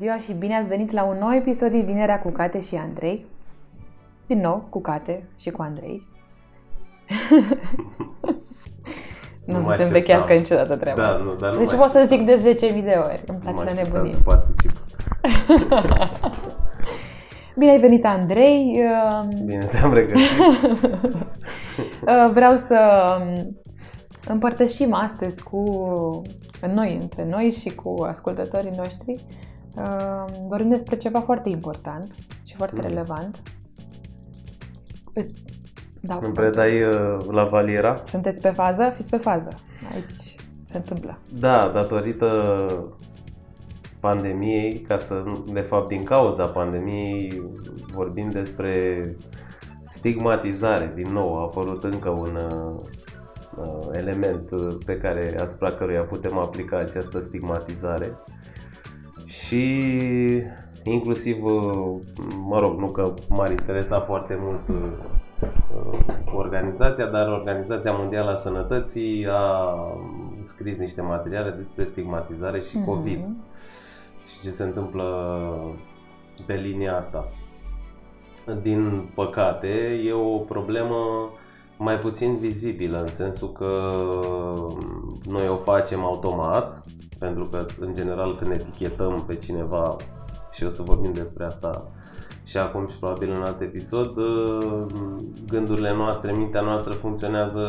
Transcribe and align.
ziua 0.00 0.16
și 0.18 0.32
bine 0.32 0.56
ați 0.56 0.68
venit 0.68 0.90
la 0.90 1.04
un 1.04 1.16
nou 1.20 1.32
episod 1.34 1.70
din 1.70 1.84
Vinerea 1.84 2.20
cu 2.20 2.28
Cate 2.30 2.60
și 2.60 2.74
Andrei. 2.74 3.24
Din 4.26 4.40
nou, 4.40 4.66
cu 4.70 4.80
Cate 4.80 5.28
și 5.38 5.50
cu 5.50 5.62
Andrei. 5.62 6.06
nu, 9.44 9.52
Nu 9.52 9.58
o 9.58 9.62
mă 9.62 9.70
să 9.70 9.76
se 9.76 9.82
învechească 9.82 10.32
așteptam. 10.32 10.36
niciodată 10.36 10.76
treaba 10.76 11.00
Da, 11.00 11.06
asta. 11.08 11.22
nu, 11.22 11.34
dar 11.34 11.52
nu 11.52 11.58
Deci 11.58 11.70
mă 11.72 11.76
pot 11.78 11.88
să 11.88 12.04
zic 12.08 12.20
așteptam. 12.20 12.58
de 12.58 12.80
10.000 12.80 12.84
de 12.84 12.98
ori. 13.04 13.22
Îmi 13.26 13.38
Nu 13.44 13.52
place 13.52 13.56
mă 13.56 13.62
la 13.64 13.70
așteptam 13.70 13.92
nebunie. 13.92 14.12
să 14.12 14.18
particip. 14.24 14.70
Bine 17.58 17.70
ai 17.70 17.78
venit, 17.78 18.04
Andrei. 18.04 18.82
Uh, 18.84 19.28
Bine, 19.44 19.64
te-am 19.64 19.92
regăsit. 19.94 20.28
Uh, 22.06 22.30
Vreau 22.32 22.56
să 22.56 22.78
um, 23.20 23.56
împărtășim 24.28 24.94
astăzi 24.94 25.42
cu 25.42 25.62
noi, 26.74 26.98
între 27.00 27.26
noi 27.30 27.50
și 27.50 27.68
cu 27.74 28.02
ascultătorii 28.08 28.72
noștri. 28.76 29.24
Uh, 29.76 30.24
Vorbim 30.48 30.68
despre 30.68 30.96
ceva 30.96 31.20
foarte 31.20 31.48
important 31.48 32.14
și 32.44 32.54
foarte 32.56 32.80
Mm. 32.80 32.86
relevant. 32.88 33.42
Îți 35.14 35.34
dau 36.00 36.18
Îmi 36.20 36.28
cuvântul. 36.34 36.42
predai 36.62 36.82
uh, 36.82 37.24
la 37.30 37.44
valiera? 37.44 38.02
Sunteți 38.06 38.40
pe 38.40 38.48
fază? 38.50 38.90
Fiți 38.94 39.10
pe 39.10 39.16
fază. 39.16 39.54
Aici 39.94 40.34
se 40.62 40.76
întâmplă. 40.76 41.18
Da, 41.38 41.70
datorită 41.74 42.28
pandemiei, 44.00 44.78
ca 44.80 44.98
să, 44.98 45.22
de 45.52 45.60
fapt 45.60 45.88
din 45.88 46.02
cauza 46.02 46.44
pandemiei, 46.44 47.42
vorbim 47.92 48.30
despre 48.30 49.02
stigmatizare. 49.88 50.92
Din 50.94 51.12
nou 51.12 51.38
a 51.38 51.40
apărut 51.42 51.84
încă 51.84 52.08
un 52.08 52.38
uh, 52.50 52.74
uh, 53.56 53.88
element 53.92 54.50
uh, 54.50 54.76
pe 54.86 54.96
care, 54.96 55.36
asupra 55.40 55.70
căruia 55.70 56.02
putem 56.02 56.38
aplica 56.38 56.78
această 56.78 57.20
stigmatizare. 57.20 58.12
Și 59.30 59.64
inclusiv, 60.84 61.44
uh, 61.44 61.96
mă 62.46 62.58
rog, 62.60 62.78
nu 62.78 62.86
că 62.86 63.14
m-ar 63.28 63.50
interesa 63.50 64.00
foarte 64.00 64.38
mult 64.40 64.68
uh, 64.68 64.76
uh, 65.42 65.98
organizația, 66.34 67.06
dar 67.06 67.28
Organizația 67.28 67.92
Mondială 67.92 68.30
a 68.30 68.34
Sănătății 68.34 69.26
a 69.30 69.74
scris 70.40 70.78
niște 70.78 71.02
materiale 71.02 71.50
despre 71.50 71.84
stigmatizare 71.84 72.60
și 72.60 72.78
COVID 72.86 73.18
Mhm. 73.18 73.36
și 74.26 74.40
ce 74.42 74.50
se 74.50 74.62
întâmplă 74.62 75.04
pe 76.46 76.54
linia 76.54 76.96
asta. 76.96 77.28
Din 78.62 79.10
păcate, 79.14 80.00
e 80.06 80.12
o 80.12 80.38
problemă 80.38 80.96
mai 81.82 81.98
puțin 81.98 82.36
vizibilă, 82.36 82.98
în 82.98 83.12
sensul 83.12 83.52
că 83.52 83.70
noi 85.28 85.48
o 85.48 85.56
facem 85.56 86.04
automat, 86.04 86.82
pentru 87.18 87.44
că, 87.44 87.66
în 87.80 87.94
general, 87.94 88.36
când 88.36 88.50
etichetăm 88.52 89.24
pe 89.26 89.34
cineva, 89.34 89.96
și 90.52 90.64
o 90.64 90.68
să 90.68 90.82
vorbim 90.82 91.12
despre 91.12 91.44
asta 91.44 91.88
și 92.44 92.56
acum 92.58 92.86
și 92.86 92.96
probabil 92.98 93.30
în 93.36 93.42
alt 93.42 93.60
episod, 93.60 94.14
gândurile 95.48 95.94
noastre, 95.94 96.32
mintea 96.32 96.60
noastră 96.60 96.92
funcționează 96.92 97.64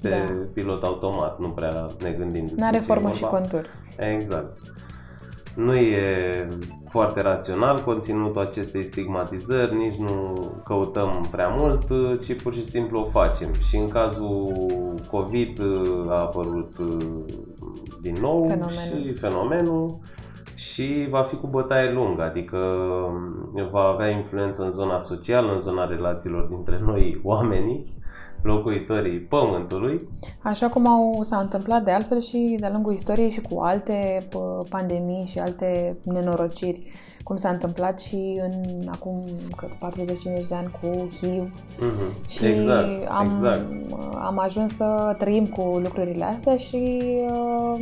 pe 0.00 0.08
Da. 0.08 0.16
pilot 0.52 0.82
automat, 0.82 1.38
nu 1.38 1.48
prea 1.48 1.86
ne 2.02 2.10
gândim 2.10 2.40
despre 2.46 2.60
N-are 2.64 2.76
ce 2.76 2.82
e 2.82 2.86
formă 2.86 3.12
și 3.12 3.20
vorba. 3.20 3.36
contur. 3.38 3.66
Exact. 3.98 4.56
Nu 5.54 5.74
e 5.74 6.48
foarte 6.88 7.20
rațional 7.20 7.82
conținutul 7.84 8.40
acestei 8.40 8.84
stigmatizări, 8.84 9.76
nici 9.76 9.94
nu 9.94 10.40
căutăm 10.64 11.28
prea 11.30 11.48
mult, 11.48 11.84
ci 12.22 12.42
pur 12.42 12.54
și 12.54 12.64
simplu 12.64 13.00
o 13.00 13.10
facem. 13.10 13.48
Și 13.68 13.76
în 13.76 13.88
cazul 13.88 14.54
COVID 15.10 15.60
a 16.08 16.20
apărut 16.20 16.76
din 18.00 18.16
nou 18.20 18.44
Fenomenul. 18.44 18.70
și 18.70 19.12
fenomenul 19.12 19.98
și 20.54 21.06
va 21.10 21.22
fi 21.22 21.36
cu 21.36 21.46
bătaie 21.46 21.92
lungă, 21.92 22.22
adică 22.22 22.58
va 23.70 23.80
avea 23.80 24.08
influență 24.08 24.62
în 24.64 24.72
zona 24.72 24.98
socială, 24.98 25.54
în 25.54 25.60
zona 25.60 25.86
relațiilor 25.86 26.42
dintre 26.44 26.80
noi, 26.84 27.20
oamenii, 27.22 27.84
locuitorii 28.42 29.18
Pământului. 29.18 30.08
Așa 30.42 30.68
cum 30.68 30.86
au, 30.86 31.22
s-a 31.22 31.36
întâmplat 31.38 31.84
de 31.84 31.90
altfel 31.90 32.20
și 32.20 32.56
de-a 32.60 32.70
lungul 32.70 32.92
istoriei 32.92 33.30
și 33.30 33.40
cu 33.40 33.60
alte 33.60 34.26
pă, 34.30 34.64
pandemii 34.68 35.24
și 35.26 35.38
alte 35.38 35.96
nenorociri, 36.04 36.82
cum 37.22 37.36
s-a 37.36 37.48
întâmplat 37.48 38.00
și 38.00 38.40
în 38.42 38.82
acum 38.90 39.22
cât 39.56 39.68
40-50 39.68 40.46
de 40.48 40.54
ani 40.54 40.70
cu 40.80 41.06
HIV 41.08 41.52
Mhm. 41.78 42.28
și 42.28 42.44
exact, 42.44 42.88
am, 43.08 43.30
exact. 43.34 43.66
am 44.14 44.38
ajuns 44.38 44.72
să 44.72 45.14
trăim 45.18 45.46
cu 45.46 45.62
lucrurile 45.82 46.24
astea 46.24 46.56
și 46.56 47.02
uh, 47.30 47.80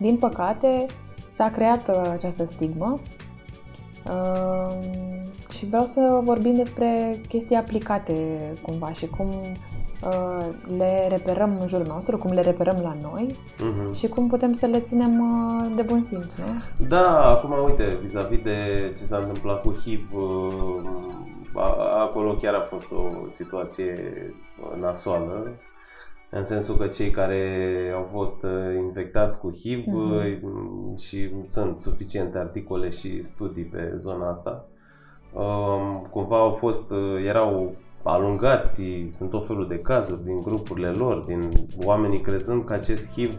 din 0.00 0.16
păcate 0.16 0.86
s-a 1.28 1.50
creat 1.50 1.88
uh, 1.88 2.10
această 2.12 2.44
stigmă 2.44 3.00
Uh, 4.06 4.78
și 5.50 5.66
vreau 5.66 5.84
să 5.84 6.20
vorbim 6.22 6.54
despre 6.54 7.20
chestii 7.28 7.56
aplicate 7.56 8.12
cumva 8.62 8.92
și 8.92 9.06
cum 9.06 9.26
uh, 9.28 9.52
le 10.76 11.06
reperăm 11.08 11.56
în 11.60 11.66
jurul 11.66 11.86
nostru, 11.86 12.18
cum 12.18 12.30
le 12.32 12.40
reperăm 12.40 12.76
la 12.82 12.96
noi 13.02 13.36
Mhm. 13.60 13.92
și 13.94 14.08
cum 14.08 14.28
putem 14.28 14.52
să 14.52 14.66
le 14.66 14.78
ținem 14.78 15.18
uh, 15.20 15.72
de 15.76 15.82
bun 15.82 16.02
simț, 16.02 16.34
nu? 16.34 16.44
Da, 16.88 17.30
acum 17.30 17.54
uite, 17.64 17.98
vis-a-vis 18.02 18.42
de 18.42 18.92
ce 18.98 19.04
s-a 19.04 19.16
întâmplat 19.16 19.62
cu 19.62 19.72
HIV, 19.82 20.12
uh, 20.14 20.90
a- 21.54 22.00
acolo 22.00 22.32
chiar 22.34 22.54
a 22.54 22.60
fost 22.60 22.90
o 22.92 23.28
situație 23.30 23.94
uh, 24.60 24.80
nasoală, 24.80 25.48
în 26.30 26.44
sensul 26.44 26.76
că 26.76 26.86
cei 26.86 27.10
care 27.10 27.92
au 27.96 28.08
fost 28.12 28.42
uh, 28.42 28.50
infectați 28.82 29.38
cu 29.40 29.50
HIV 29.62 29.86
Mhm. 29.86 30.12
uh, 30.12 30.98
și 30.98 31.30
sunt 31.44 31.78
suficiente 31.78 32.38
articole 32.38 32.90
și 32.90 33.22
studii 33.22 33.64
pe 33.64 33.92
zona 33.96 34.28
asta, 34.28 34.64
um, 35.32 36.06
cumva 36.10 36.38
au 36.38 36.50
fost, 36.50 36.90
uh, 36.90 37.24
erau 37.26 37.72
alungați, 38.02 38.82
sunt 39.08 39.30
tot 39.30 39.46
felul 39.46 39.68
de 39.68 39.78
cazuri 39.78 40.24
din 40.24 40.36
grupurile 40.36 40.88
lor, 40.88 41.24
din 41.24 41.50
oamenii 41.84 42.20
crezând 42.20 42.64
că 42.64 42.72
acest 42.72 43.12
HIV 43.12 43.34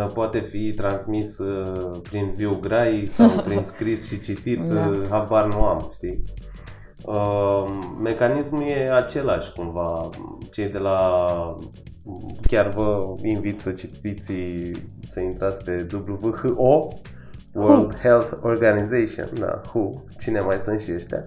Uh, 0.00 0.06
poate 0.14 0.40
fi 0.40 0.72
transmis 0.76 1.38
uh, 1.38 1.90
prin 2.02 2.32
viu 2.36 2.58
grai 2.60 3.06
sau 3.08 3.28
prin 3.46 3.62
scris 3.64 4.08
și 4.08 4.20
citit, 4.20 4.60
Da. 4.68 4.88
uh, 4.88 5.06
habar 5.10 5.46
nu 5.46 5.62
am, 5.64 5.90
știi? 5.94 6.22
Uh, 7.04 7.64
Mecanismul 8.02 8.62
e 8.62 8.90
același 8.92 9.52
cumva. 9.52 10.08
Cei 10.50 10.68
de 10.68 10.78
la 10.78 11.26
chiar 12.46 12.68
vă 12.68 13.14
invit 13.22 13.60
să 13.60 13.70
citiți, 13.72 14.32
să 15.08 15.20
intrați 15.20 15.64
pe 15.64 15.86
WHO, 15.92 16.88
World 17.54 17.98
Health 17.98 18.32
Organization, 18.42 19.28
da, 19.38 19.60
WHO, 19.74 19.90
cine 20.18 20.40
mai 20.40 20.58
sunt 20.62 20.80
și 20.80 20.92
ăștia, 20.94 21.24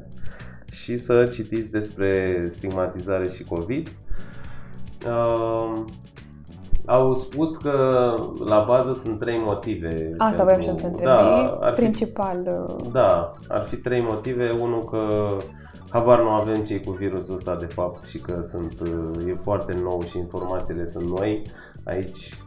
și 0.83 0.97
să 0.97 1.25
citiți 1.25 1.71
despre 1.71 2.45
stigmatizare 2.49 3.29
și 3.29 3.43
COVID. 3.43 3.91
Uh, 5.07 5.83
au 6.85 7.13
spus 7.13 7.57
că 7.57 7.73
la 8.45 8.65
bază 8.67 8.93
sunt 8.93 9.19
trei 9.19 9.37
motive. 9.45 9.99
Asta 10.17 10.43
voiam 10.43 10.59
și 10.59 10.67
eu 10.67 10.73
să 10.73 10.79
te 10.81 10.85
întreb. 10.87 11.05
Da, 11.05 11.41
E 11.41 11.57
ar 11.61 11.73
fi, 11.73 11.79
principal. 11.81 12.65
uh, 12.69 12.85
da, 12.91 13.33
ar 13.47 13.65
fi 13.65 13.75
trei 13.75 14.01
motive. 14.01 14.49
Unul 14.59 14.83
că 14.83 15.27
habar 15.89 16.21
nu 16.21 16.29
avem 16.29 16.63
ce 16.63 16.79
cu 16.79 16.91
virusul 16.91 17.35
ăsta 17.35 17.55
de 17.55 17.65
fapt 17.65 18.03
și 18.03 18.19
că 18.19 18.39
sunt, 18.43 18.79
uh, 18.79 19.27
e 19.27 19.33
foarte 19.41 19.73
nou 19.83 20.03
și 20.03 20.17
informațiile 20.17 20.85
sunt 20.87 21.09
noi. 21.09 21.45
Aici 21.83 22.39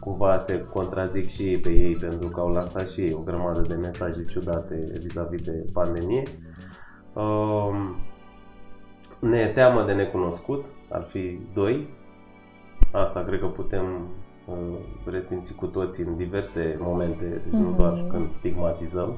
cumva 0.00 0.38
se 0.38 0.66
contrazic 0.72 1.28
și 1.28 1.42
ei 1.42 1.58
pe 1.58 1.68
ei 1.68 1.96
pentru 2.00 2.28
că 2.28 2.40
au 2.40 2.48
lansat 2.52 2.88
și 2.88 3.00
ei 3.00 3.12
o 3.12 3.20
grămadă 3.24 3.60
de 3.60 3.74
mesaje 3.74 4.24
ciudate 4.24 4.92
vis-a-vis 5.02 5.44
de 5.44 5.64
pandemie. 5.72 6.22
Um, 6.22 6.55
ne 9.18 9.38
e 9.38 9.46
teamă 9.46 9.82
de 9.82 9.92
necunoscut, 9.92 10.64
ar 10.88 11.02
fi 11.02 11.38
doi. 11.54 11.88
Asta 12.92 13.20
cred 13.20 13.40
că 13.40 13.46
putem 13.46 13.84
uh, 14.46 14.54
resimți 15.10 15.54
cu 15.54 15.66
toții 15.66 16.04
în 16.04 16.16
diverse 16.16 16.78
momente, 16.80 17.24
deci 17.44 17.60
nu 17.60 17.68
Mhm. 17.68 17.76
doar 17.76 18.04
când 18.10 18.32
stigmatizăm. 18.32 19.16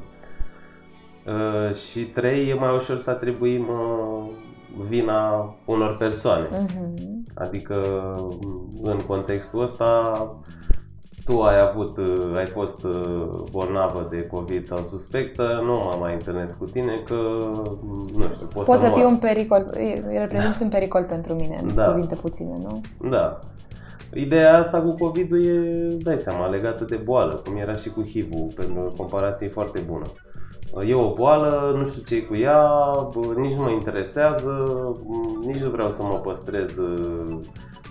Uh, 1.27 1.75
și 1.75 2.01
trei, 2.05 2.49
e 2.49 2.55
mai 2.55 2.75
ușor 2.77 2.97
să 2.97 3.11
atribuim 3.11 3.69
uh, 3.69 4.29
vina 4.87 5.55
unor 5.65 5.97
persoane. 5.97 6.47
mhm. 6.51 7.23
Adică 7.35 7.83
în 8.83 8.99
contextul 9.07 9.63
ăsta 9.63 10.13
tu 11.29 11.41
ai 11.43 11.61
avut, 11.61 11.97
uh, 11.97 12.37
ai 12.37 12.47
fost 12.47 12.83
uh, 12.85 13.29
bolnavă 13.51 14.07
de 14.11 14.27
COVID 14.27 14.67
sau 14.67 14.79
suspectă, 14.85 15.61
nu 15.65 15.73
mă 15.73 15.97
mai 16.01 16.13
întâlnesc 16.15 16.59
cu 16.59 16.65
tine 16.65 16.95
că, 17.05 17.15
nu 18.15 18.23
știu, 18.35 18.47
poți, 18.47 18.67
Poți 18.71 18.81
să 18.81 18.87
mor. 18.89 18.97
fii 18.99 19.07
un 19.07 19.17
pericol, 19.17 19.67
e- 19.77 20.19
reprezinți 20.19 20.63
un 20.63 20.69
pericol 20.69 21.05
pentru 21.09 21.35
mine, 21.35 21.59
în 21.63 21.75
Da. 21.75 21.85
cuvinte 21.85 22.15
puține, 22.15 22.59
nu? 22.63 22.81
Da. 23.11 23.39
Ideea 24.15 24.59
asta 24.59 24.81
cu 24.81 24.95
COVID-ul 25.05 25.45
e, 25.45 25.87
îți 25.93 26.03
dai 26.03 26.17
seama, 26.17 26.47
legată 26.47 26.85
de 26.85 26.97
boală, 27.05 27.41
cum 27.45 27.57
era 27.57 27.75
și 27.75 27.91
cu 27.91 28.03
HIV-ul, 28.03 28.49
pentru 28.57 28.81
o 28.81 28.97
comparație 28.97 29.49
foarte 29.49 29.83
bună. 29.91 30.05
E 30.87 30.95
o 30.95 31.13
boală, 31.15 31.75
nu 31.79 31.87
știu 31.87 32.03
ce 32.03 32.23
cu 32.23 32.35
ea, 32.37 32.63
bă, 33.15 33.41
nici 33.41 33.53
nu 33.55 33.63
mă 33.63 33.71
interesează, 33.71 34.51
m, 35.07 35.43
nici 35.47 35.63
nu 35.63 35.71
vreau 35.71 35.89
să 35.89 36.03
mă 36.03 36.21
păstrez 36.23 36.77
uh, 36.77 37.39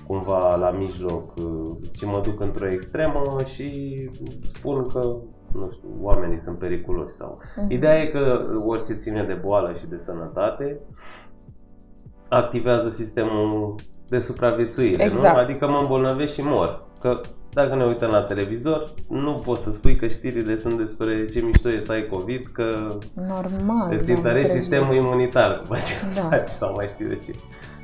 cumva 0.07 0.55
la 0.55 0.69
mijloc, 0.69 1.35
uh, 1.35 1.75
ci 1.91 2.05
mă 2.05 2.21
duc 2.23 2.39
într-o 2.39 2.67
extremă 2.67 3.37
și 3.45 3.95
spun 4.41 4.87
că 4.87 5.15
nu 5.53 5.69
știu, 5.71 5.89
oamenii 6.01 6.39
sunt 6.39 6.57
periculoși 6.57 7.15
sau... 7.15 7.39
Uh-huh. 7.41 7.69
Ideea 7.69 8.01
e 8.01 8.07
că 8.07 8.45
orice 8.65 8.93
ține 8.93 9.23
de 9.23 9.33
boală 9.33 9.73
și 9.73 9.87
de 9.87 9.97
sănătate 9.97 10.79
activează 12.29 12.89
sistemul 12.89 13.75
de 14.09 14.19
supraviețuire, 14.19 15.03
exact. 15.03 15.35
nu? 15.35 15.41
Adică 15.41 15.67
mă 15.67 15.77
îmbolnăvesc 15.81 16.33
și 16.33 16.41
mor. 16.41 16.85
Că 17.01 17.19
dacă 17.53 17.75
ne 17.75 17.85
uităm 17.85 18.09
la 18.09 18.21
televizor, 18.21 18.93
nu 19.07 19.33
poți 19.33 19.63
să 19.63 19.71
spui 19.71 19.95
că 19.95 20.07
știrile 20.07 20.57
sunt 20.57 20.77
despre 20.77 21.27
ce 21.27 21.39
mișto 21.39 21.71
e 21.71 21.79
să 21.79 21.91
ai 21.91 22.07
COVID, 22.07 22.49
că 22.51 22.97
Normal, 23.13 23.97
îți 23.99 24.11
întărești 24.11 24.53
sistemul 24.53 24.95
imunitar, 24.95 25.63
cum 25.67 25.77
da. 26.15 26.21
faci 26.21 26.47
sau 26.47 26.73
mai 26.73 26.87
știu 26.87 27.07
de 27.07 27.19
ce. 27.25 27.35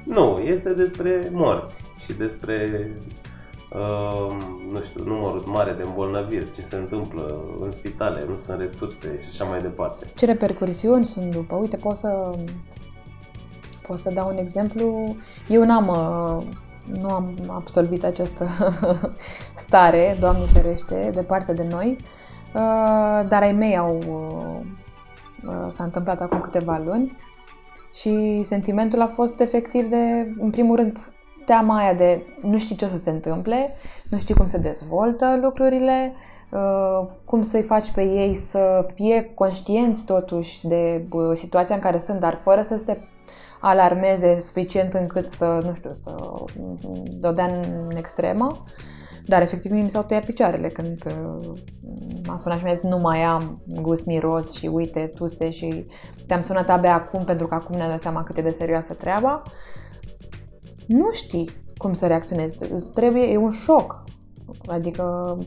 Nu, 0.04 0.40
este 0.40 0.74
despre 0.74 1.30
morți 1.32 1.84
și 1.98 2.14
despre 2.14 2.88
uh, 3.74 4.36
nu 4.72 4.82
știu, 4.82 5.04
numărul 5.04 5.44
mare 5.46 5.72
de 5.72 5.84
îmbolnăviri, 5.84 6.52
ce 6.52 6.62
se 6.62 6.76
întâmplă 6.76 7.40
în 7.62 7.72
spitale, 7.72 8.26
nu 8.30 8.38
sunt 8.38 8.60
resurse 8.60 9.20
și 9.20 9.28
așa 9.30 9.44
mai 9.44 9.62
departe. 9.62 10.06
Ce 10.16 10.26
repercursiuni 10.26 11.06
sunt 11.06 11.32
după? 11.32 11.56
Uite, 11.56 11.78
pot 11.78 11.96
să 11.96 12.36
pot 13.88 13.98
să 13.98 14.12
dau 14.12 14.30
un 14.30 14.38
exemplu. 14.38 15.16
Eu 15.48 15.66
n-am 15.66 15.88
uh, 15.88 16.44
nu 17.00 17.10
am 17.10 17.34
absolvit 17.48 18.04
această 18.04 18.48
stare, 19.64 20.18
Doamne 20.20 20.46
ferește, 20.46 21.12
departe 21.14 21.54
de 21.54 21.68
noi, 21.70 21.98
uh, 22.54 23.28
dar 23.28 23.42
ai 23.42 23.54
mei 23.54 23.78
au, 23.78 23.98
uh, 25.46 25.66
s-a 25.68 25.84
întâmplat 25.84 26.22
acum 26.22 26.40
câteva 26.40 26.82
luni 26.86 27.18
și 27.94 28.42
sentimentul 28.44 29.02
a 29.02 29.08
fost 29.08 29.40
efectiv 29.40 29.88
de, 29.88 30.34
în 30.40 30.50
primul 30.50 30.76
rând, 30.76 30.98
teama 31.46 31.78
aia 31.78 31.94
de 31.94 32.22
nu 32.42 32.58
știi 32.58 32.76
ce 32.76 32.86
o 32.86 32.88
să 32.88 32.98
se 32.98 33.10
întâmple, 33.10 33.76
nu 34.10 34.18
știi 34.18 34.36
cum 34.36 34.46
se 34.46 34.58
dezvoltă 34.58 35.40
lucrurile, 35.42 36.14
uh, 36.52 37.08
cum 37.26 37.42
să-i 37.42 37.62
faci 37.64 37.92
pe 37.92 38.04
ei 38.04 38.36
să 38.36 38.86
fie 38.94 39.32
conștienți 39.34 40.06
totuși 40.06 40.68
de 40.68 41.08
situația 41.34 41.76
în 41.76 41.82
care 41.82 41.98
sunt, 41.98 42.20
dar 42.20 42.40
fără 42.44 42.62
să 42.62 42.78
se 42.78 43.00
alarmeze 43.62 44.40
suficient 44.40 44.94
încât 44.94 45.30
să, 45.30 45.62
nu 45.66 45.74
știu, 45.74 45.94
să 45.94 46.16
dodea 47.20 47.46
în 47.46 47.96
extremă. 47.96 48.64
Dar 49.26 49.42
efectiv 49.42 49.72
mi 49.72 49.90
s-au 49.90 50.04
tăiat 50.04 50.26
picioarele 50.26 50.68
când 50.68 51.04
uh, 51.06 51.54
m-a 52.28 52.38
sunat 52.38 52.58
și 52.58 52.64
mi-a 52.64 52.74
zis 52.74 52.84
nu 52.84 52.98
mai 52.98 53.20
am 53.20 53.62
gust 53.82 54.06
miros 54.06 54.54
și 54.54 54.68
uite, 54.68 55.12
tuse 55.16 55.50
și 55.50 55.86
te-am 56.28 56.40
sunat 56.40 56.70
abia 56.70 56.94
acum 56.94 57.24
pentru 57.24 57.48
că 57.48 57.56
acum 57.56 57.76
ne-am 57.76 57.90
dat 57.90 58.00
seama 58.00 58.24
cât 58.24 58.38
e 58.38 58.42
de 58.42 58.50
serioasă 58.50 58.94
treaba. 58.94 59.42
Nu 60.88 61.12
știi 61.12 61.50
cum 61.78 61.94
să 61.94 62.08
reacționezi. 62.08 62.72
Îți 62.72 62.94
trebuie, 62.94 63.24
e 63.24 63.38
un 63.38 63.50
șoc. 63.50 64.04
Adică 64.68 65.38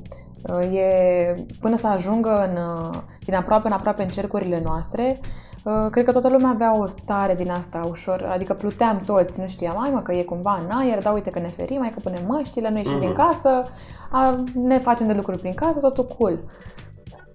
uh, 0.43 0.75
e 0.75 1.47
până 1.61 1.77
să 1.77 1.87
ajungă 1.87 2.49
în, 2.51 2.57
uh, 2.57 3.03
din 3.25 3.35
aproape 3.35 3.67
în 3.67 3.73
aproape 3.73 4.03
în 4.03 4.09
cercurile 4.09 4.61
noastre, 4.61 5.21
Uh, 5.21 5.46
cred 5.91 6.05
că 6.05 6.11
toată 6.11 6.29
lumea 6.29 6.51
avea 6.51 6.79
o 6.79 6.87
stare 6.87 7.35
din 7.35 7.51
asta 7.51 7.87
ușor, 7.91 8.29
adică 8.33 8.55
pluteam 8.55 9.01
toți, 9.07 9.41
nu 9.41 9.47
știam, 9.47 9.77
mai 9.79 9.91
mă 9.93 10.01
că 10.01 10.13
e 10.13 10.23
cumva 10.23 10.61
în 10.65 10.77
aer, 10.77 11.03
dar 11.03 11.15
uite 11.15 11.31
că 11.31 11.39
ne 11.39 11.49
ferim, 11.49 11.79
mai 11.79 11.91
că 11.91 12.01
punem 12.03 12.23
măștile, 12.27 12.69
noi 12.69 12.79
ieșim 12.79 12.97
mm-hmm. 12.97 13.01
din 13.01 13.09
mhm. 13.09 13.21
casă, 13.21 13.63
a, 14.11 14.45
ne 14.55 14.79
facem 14.79 15.07
de 15.07 15.13
lucruri 15.13 15.39
prin 15.39 15.55
casă, 15.55 15.81
totul 15.81 16.07
cool. 16.19 16.39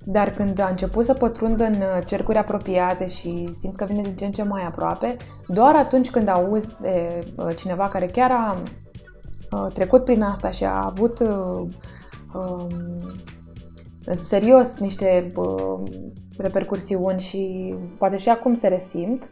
Dar 0.04 0.30
când 0.30 0.60
a 0.60 0.68
început 0.70 1.06
să 1.06 1.14
pătrundă 1.14 1.64
în 1.64 1.74
uh, 1.74 2.06
cercuri 2.06 2.38
apropiate 2.38 3.08
și 3.08 3.50
simți 3.52 3.78
că 3.78 3.86
vine 3.86 4.02
din 4.02 4.16
ce 4.16 4.26
în 4.26 4.32
ce 4.32 4.44
mai 4.44 4.64
aproape, 4.64 5.18
doar 5.48 5.76
atunci 5.76 6.10
când 6.10 6.28
auzi 6.28 6.70
de 6.80 7.26
uh, 7.36 7.56
cineva 7.56 7.88
care 7.88 8.06
chiar 8.08 8.32
a 8.32 8.58
trecut 9.74 10.04
prin 10.04 10.22
asta 10.22 10.50
și 10.50 10.64
a 10.64 10.86
avut 10.86 11.20
um, 11.20 12.70
serios 14.12 14.80
niște 14.80 15.32
repercursiuni 16.42 17.20
și 17.20 17.74
poate 17.98 18.18
și 18.18 18.30
acum 18.30 18.54
se 18.54 18.68
resimt, 18.68 19.30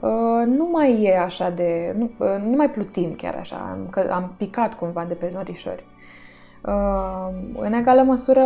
uh, 0.00 0.46
nu 0.46 0.68
mai 0.72 1.02
e 1.02 1.18
așa 1.18 1.50
de... 1.50 1.94
Nu, 1.96 2.10
uh, 2.18 2.42
nu 2.44 2.56
mai 2.56 2.70
plutim 2.70 3.14
chiar 3.14 3.34
așa, 3.34 3.78
că 3.90 4.10
am 4.12 4.34
picat 4.36 4.74
cumva 4.74 5.04
de 5.04 5.14
pe 5.14 5.30
norișori. 5.34 5.84
Uh, 6.64 7.28
în 7.54 7.72
egală 7.72 8.02
măsură, 8.02 8.44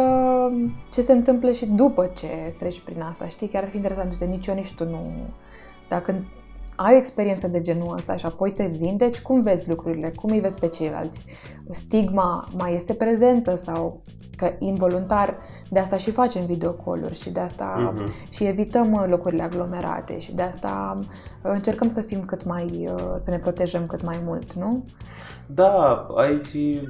ce 0.93 1.01
se 1.01 1.13
întâmplă 1.13 1.51
și 1.51 1.67
după 1.67 2.11
ce 2.15 2.55
treci 2.59 2.81
prin 2.81 3.01
asta, 3.01 3.27
știi? 3.27 3.49
Chiar 3.49 3.63
ar 3.63 3.69
fi 3.69 3.77
interesant, 3.77 4.19
de 4.19 4.25
nici 4.25 4.47
eu, 4.47 4.55
nici 4.55 4.75
tu 4.75 4.85
nu... 4.85 5.13
Dacă 5.89 6.15
ai 6.77 6.95
o 6.95 6.97
experiență 6.97 7.49
de 7.49 7.61
genul 7.61 7.95
ăsta 7.95 8.17
și 8.17 8.27
apoi 8.27 8.53
te 8.53 8.67
vindeci, 8.67 9.21
cum 9.21 9.43
vezi 9.43 9.69
lucrurile? 9.69 10.11
Cum 10.11 10.31
îi 10.31 10.41
vezi 10.41 10.59
pe 10.59 10.69
ceilalți? 10.69 11.25
Stigma 11.71 12.49
mai 12.57 12.75
este 12.75 12.93
prezentă 12.93 13.57
sau 13.57 14.03
că 14.37 14.53
involuntar 14.59 15.39
de 15.69 15.79
asta 15.79 15.97
și 15.97 16.11
facem 16.11 16.47
videocoluri 16.47 17.21
și 17.21 17.31
de 17.31 17.41
asta 17.41 17.95
uh-huh. 17.95 18.31
și 18.33 18.45
evităm 18.45 18.93
uh, 18.93 19.05
locurile 19.07 19.43
aglomerate 19.43 20.19
și 20.19 20.35
de 20.35 20.43
asta 20.43 20.95
uh, 20.99 21.05
încercăm 21.43 21.89
să 21.89 22.01
fim 22.01 22.21
cât 22.21 22.45
mai, 22.45 22.89
uh, 22.93 23.13
să 23.17 23.31
ne 23.31 23.39
protejăm 23.39 23.87
cât 23.87 24.05
mai 24.05 24.21
mult, 24.25 24.53
nu? 24.53 24.85
Da, 25.47 26.07
aici 26.15 26.81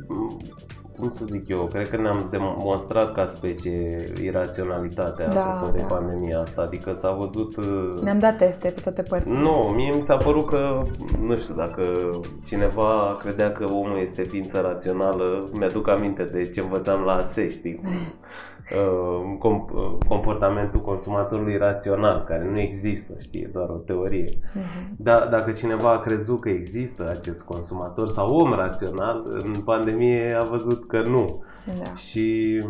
cum 0.99 1.11
să 1.11 1.25
zic 1.25 1.49
eu, 1.49 1.69
cred 1.73 1.89
că 1.89 1.97
ne-am 1.97 2.29
demonstrat 2.31 3.15
ca 3.15 3.27
specie 3.27 4.13
iraționalitatea 4.23 5.29
da, 5.29 5.71
de 5.75 5.81
da. 5.81 5.87
pandemia 5.87 6.39
asta, 6.41 6.63
adică 6.63 6.93
s-a 6.93 7.11
văzut... 7.11 7.57
Uh, 7.57 8.01
ne-am 8.03 8.19
dat 8.19 8.37
teste 8.37 8.69
pe 8.69 8.81
toate 8.81 9.03
părțile. 9.03 9.39
Nu, 9.39 9.73
mie 9.77 9.93
mi 9.95 10.03
s-a 10.03 10.17
părut 10.17 10.47
că, 10.47 10.83
nu 11.21 11.37
știu, 11.37 11.55
dacă 11.55 11.83
cineva 12.45 13.17
credea 13.21 13.53
că 13.53 13.65
omul 13.65 13.99
este 14.03 14.23
ființă 14.23 14.61
rațională, 14.61 15.49
mi-aduc 15.53 15.89
aminte 15.89 16.23
de 16.23 16.51
ce 16.51 16.61
învățam 16.61 17.01
la 17.01 17.13
ASE, 17.13 17.51
știi? 17.51 17.81
Uh, 18.73 19.37
uh, 19.43 19.97
comportamentul 20.09 20.81
consumatorului 20.81 21.57
rațional, 21.57 22.25
care 22.27 22.49
nu 22.51 22.59
există, 22.59 23.13
știi, 23.21 23.41
e 23.41 23.51
doar 23.53 23.69
o 23.69 23.77
teorie. 23.77 24.31
Uh-huh. 24.31 24.97
Dar 24.97 25.29
dacă 25.29 25.51
cineva 25.51 25.91
a 25.91 26.01
crezut 26.01 26.41
că 26.41 26.49
există 26.49 27.17
acest 27.19 27.43
consumator 27.43 28.09
sau 28.09 28.37
om 28.37 28.53
rațional, 28.53 29.23
în 29.27 29.53
pandemie 29.65 30.37
a 30.39 30.43
văzut 30.43 30.89
că 30.89 31.03
nu. 31.03 31.45
Da. 31.79 31.95
Și 31.95 32.63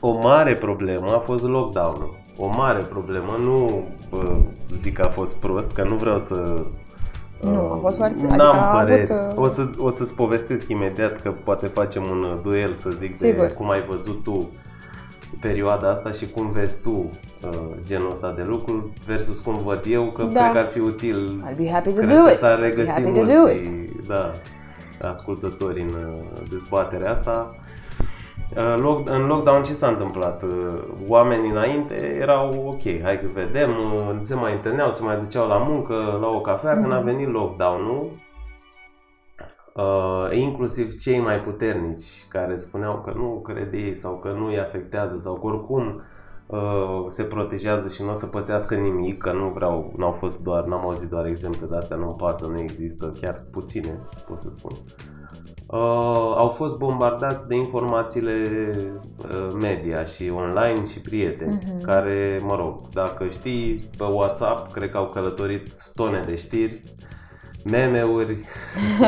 o 0.00 0.18
mare 0.18 0.54
problemă 0.54 1.14
a 1.14 1.18
fost 1.18 1.42
lockdown-ul. 1.42 2.14
O 2.36 2.48
mare 2.48 2.82
problemă, 2.82 3.36
nu 3.40 3.86
bă, 4.10 4.36
zic 4.80 4.94
că 4.94 5.02
a 5.02 5.10
fost 5.10 5.36
prost, 5.36 5.72
că 5.72 5.82
nu 5.82 5.94
vreau 5.94 6.20
să 6.20 6.64
nu, 7.40 7.72
a 7.72 7.78
fost 7.80 7.96
foarte... 7.96 8.26
N-am 8.36 8.58
adică 8.58 8.70
păreri. 8.72 9.12
Avut... 9.12 9.36
Uh, 9.36 9.44
o, 9.44 9.48
să, 9.48 9.68
o 9.78 9.90
să-ți 9.90 10.14
povestesc 10.14 10.68
imediat 10.68 11.22
că 11.22 11.32
poate 11.44 11.66
facem 11.66 12.02
un 12.02 12.38
duel, 12.42 12.76
să 12.80 12.90
zic, 12.98 13.16
Sigur. 13.16 13.46
de 13.46 13.52
cum 13.52 13.70
ai 13.70 13.82
văzut 13.88 14.22
tu 14.22 14.48
perioada 15.40 15.90
asta 15.90 16.12
și 16.12 16.30
cum 16.30 16.50
vezi 16.50 16.82
tu 16.82 16.90
uh, 16.90 17.50
genul 17.86 18.10
ăsta 18.10 18.32
de 18.36 18.42
lucruri 18.42 18.82
versus 19.06 19.38
cum 19.38 19.58
văd 19.64 19.84
eu, 19.88 20.04
că 20.04 20.22
da. 20.22 20.40
cred 20.40 20.52
că 20.52 20.58
ar 20.58 20.68
fi 20.72 20.78
util. 20.78 21.44
I'll 21.50 21.56
be 21.56 21.70
happy 21.70 21.92
to 21.92 22.00
do 22.00 22.30
it. 22.30 22.38
S-ar 22.38 22.60
regăsi 22.60 23.00
mulți, 23.00 23.70
da, 24.06 24.32
ascultători 25.02 25.80
în 25.80 25.88
uh, 25.88 26.40
dezbaterea 26.48 27.10
asta. 27.10 27.54
Uh, 28.56 29.02
în 29.04 29.26
lockdown 29.26 29.64
ce 29.64 29.72
s-a 29.72 29.88
întâmplat? 29.88 30.42
Uh, 30.42 30.48
oamenii 31.08 31.50
înainte 31.50 31.94
erau 31.94 32.64
ok, 32.66 33.02
hai 33.02 33.20
că 33.20 33.26
vedem, 33.34 33.70
uh, 33.70 34.18
se 34.20 34.34
mai 34.34 34.52
întâlneau, 34.52 34.90
se 34.90 35.02
mai 35.02 35.18
duceau 35.18 35.48
la 35.48 35.56
muncă, 35.56 36.18
la 36.20 36.28
o 36.28 36.40
cafea, 36.40 36.72
mm-hmm. 36.72 36.80
când 36.80 36.92
a 36.92 36.96
mhm. 36.96 37.04
venit 37.04 37.32
lockdown-ul, 37.32 38.10
uh, 39.74 40.36
inclusiv 40.38 40.96
cei 40.96 41.18
mai 41.18 41.40
puternici 41.40 42.26
care 42.28 42.56
spuneau 42.56 43.00
că 43.04 43.12
nu 43.16 43.40
crede 43.44 43.76
ei 43.76 43.96
sau 43.96 44.18
că 44.18 44.28
nu 44.28 44.46
îi 44.46 44.60
afectează 44.60 45.18
sau 45.18 45.34
că 45.34 45.46
oricum 45.46 46.02
uh, 46.46 47.04
se 47.08 47.22
protejează 47.22 47.88
și 47.88 48.02
nu 48.02 48.10
o 48.10 48.14
să 48.14 48.26
pățească 48.26 48.74
nimic, 48.74 49.18
că 49.18 49.32
nu 49.32 49.48
vreau, 49.48 49.92
n-au 49.96 50.12
fost 50.12 50.42
doar, 50.42 50.64
n-am 50.64 50.84
auzit 50.84 51.08
doar 51.08 51.26
exemple 51.26 51.66
de 51.70 51.76
astea, 51.76 51.96
nu 51.96 52.06
pasă, 52.06 52.46
nu 52.46 52.58
există, 52.58 53.12
chiar 53.20 53.44
puține, 53.50 53.98
pot 54.28 54.38
să 54.38 54.50
spun. 54.50 54.72
Uh, 55.72 56.34
au 56.36 56.48
fost 56.48 56.76
bombardați 56.76 57.48
de 57.48 57.54
informațiile 57.54 58.44
uh, 59.18 59.48
media 59.60 60.04
și 60.04 60.30
online 60.34 60.84
și 60.84 61.00
prieteni, 61.00 61.58
uh-huh. 61.58 61.82
care, 61.82 62.40
mă 62.42 62.56
rog, 62.56 62.88
dacă 62.92 63.26
știi, 63.28 63.90
pe 63.96 64.04
WhatsApp, 64.04 64.72
cred 64.72 64.90
că 64.90 64.96
au 64.96 65.06
călătorit 65.06 65.72
tone 65.94 66.24
de 66.26 66.36
știri, 66.36 66.80
meme-uri, 67.64 68.40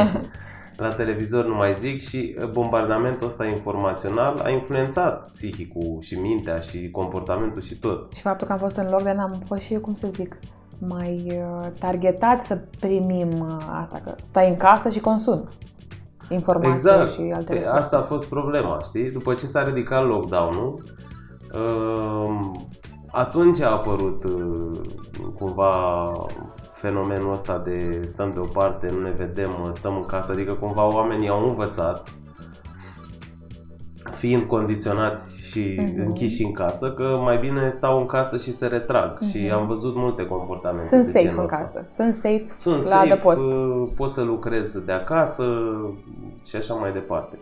la 0.77 0.89
televizor 0.89 1.47
nu 1.47 1.55
mai 1.55 1.75
zic 1.75 2.01
și 2.01 2.37
bombardamentul 2.51 3.27
ăsta 3.27 3.47
informațional 3.47 4.41
a 4.45 4.49
influențat 4.51 5.31
psihicul 5.31 5.99
și 6.01 6.15
mintea 6.15 6.61
și 6.61 6.91
comportamentul 6.91 7.63
și 7.63 7.79
tot. 7.79 8.13
Și 8.15 8.21
faptul 8.21 8.47
că 8.47 8.53
am 8.53 8.59
fost 8.59 8.77
în 8.77 8.89
lockdown 8.91 9.19
am 9.19 9.43
fost 9.45 9.61
și 9.61 9.73
eu, 9.73 9.81
cum 9.81 9.95
să 9.95 10.09
zic, 10.09 10.39
mai 10.79 11.27
uh, 11.27 11.67
targetat 11.79 12.43
să 12.43 12.59
primim 12.81 13.31
uh, 13.31 13.57
asta, 13.71 14.01
că 14.05 14.15
stai 14.21 14.49
în 14.49 14.57
casă 14.57 14.89
și 14.89 15.01
consumi 15.01 15.45
informații 16.33 16.91
exact. 16.91 17.11
și 17.11 17.21
alte 17.21 17.45
păi 17.45 17.57
resurse. 17.57 17.79
Asta 17.79 17.97
a 17.97 18.03
fost 18.03 18.27
problema, 18.27 18.81
știi? 18.83 19.11
După 19.11 19.35
ce 19.35 19.47
s-a 19.47 19.65
ridicat 19.65 20.07
lockdown-ul, 20.07 20.83
um, 21.55 22.69
atunci 23.11 23.61
a 23.61 23.71
apărut 23.71 24.25
uh, 24.25 24.81
cumva 25.39 26.13
fenomenul 26.73 27.33
ăsta 27.33 27.59
de 27.59 28.05
stăm 28.07 28.31
deoparte, 28.31 28.91
nu 28.91 29.01
ne 29.01 29.11
vedem, 29.11 29.51
stăm 29.73 29.97
în 29.97 30.05
casă, 30.05 30.33
adică 30.33 30.53
cumva 30.53 30.95
oamenii 30.95 31.29
au 31.29 31.49
învățat 31.49 32.13
fiind 34.23 34.43
condiționați 34.43 35.51
și 35.51 35.81
uh-huh. 35.81 35.97
închiși 35.97 36.45
în 36.45 36.53
casă, 36.53 36.93
că 36.93 37.19
mai 37.23 37.39
bine 37.39 37.71
stau 37.71 37.99
în 37.99 38.07
casă 38.07 38.37
și 38.37 38.53
se 38.53 38.67
retrag. 38.67 39.19
Uh-huh. 39.19 39.31
Și 39.31 39.51
am 39.51 39.67
văzut 39.67 39.95
multe 39.97 40.27
comportamente 40.27 40.87
Sunt 40.87 41.05
de 41.05 41.11
safe 41.11 41.25
genul 41.25 41.39
în 41.39 41.45
ăsta. 41.45 41.57
casă. 41.57 41.87
Sunt 41.89 42.13
safe 42.15 42.45
Sunt 42.47 42.83
la 42.83 42.89
safe, 42.89 43.13
adăpost. 43.13 43.47
uh, 43.47 43.89
poți 43.97 44.15
să 44.15 44.23
lucrezi 44.23 44.85
de 44.85 44.93
acasă 44.93 45.45
și 46.45 46.57
așa 46.57 46.75
mai 46.75 46.93
departe. 46.93 47.39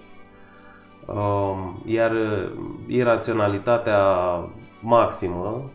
Um, 1.07 1.83
Iar 1.87 2.11
uh, 2.11 2.53
iraționalitatea 2.87 4.03
maximă, 4.83 5.71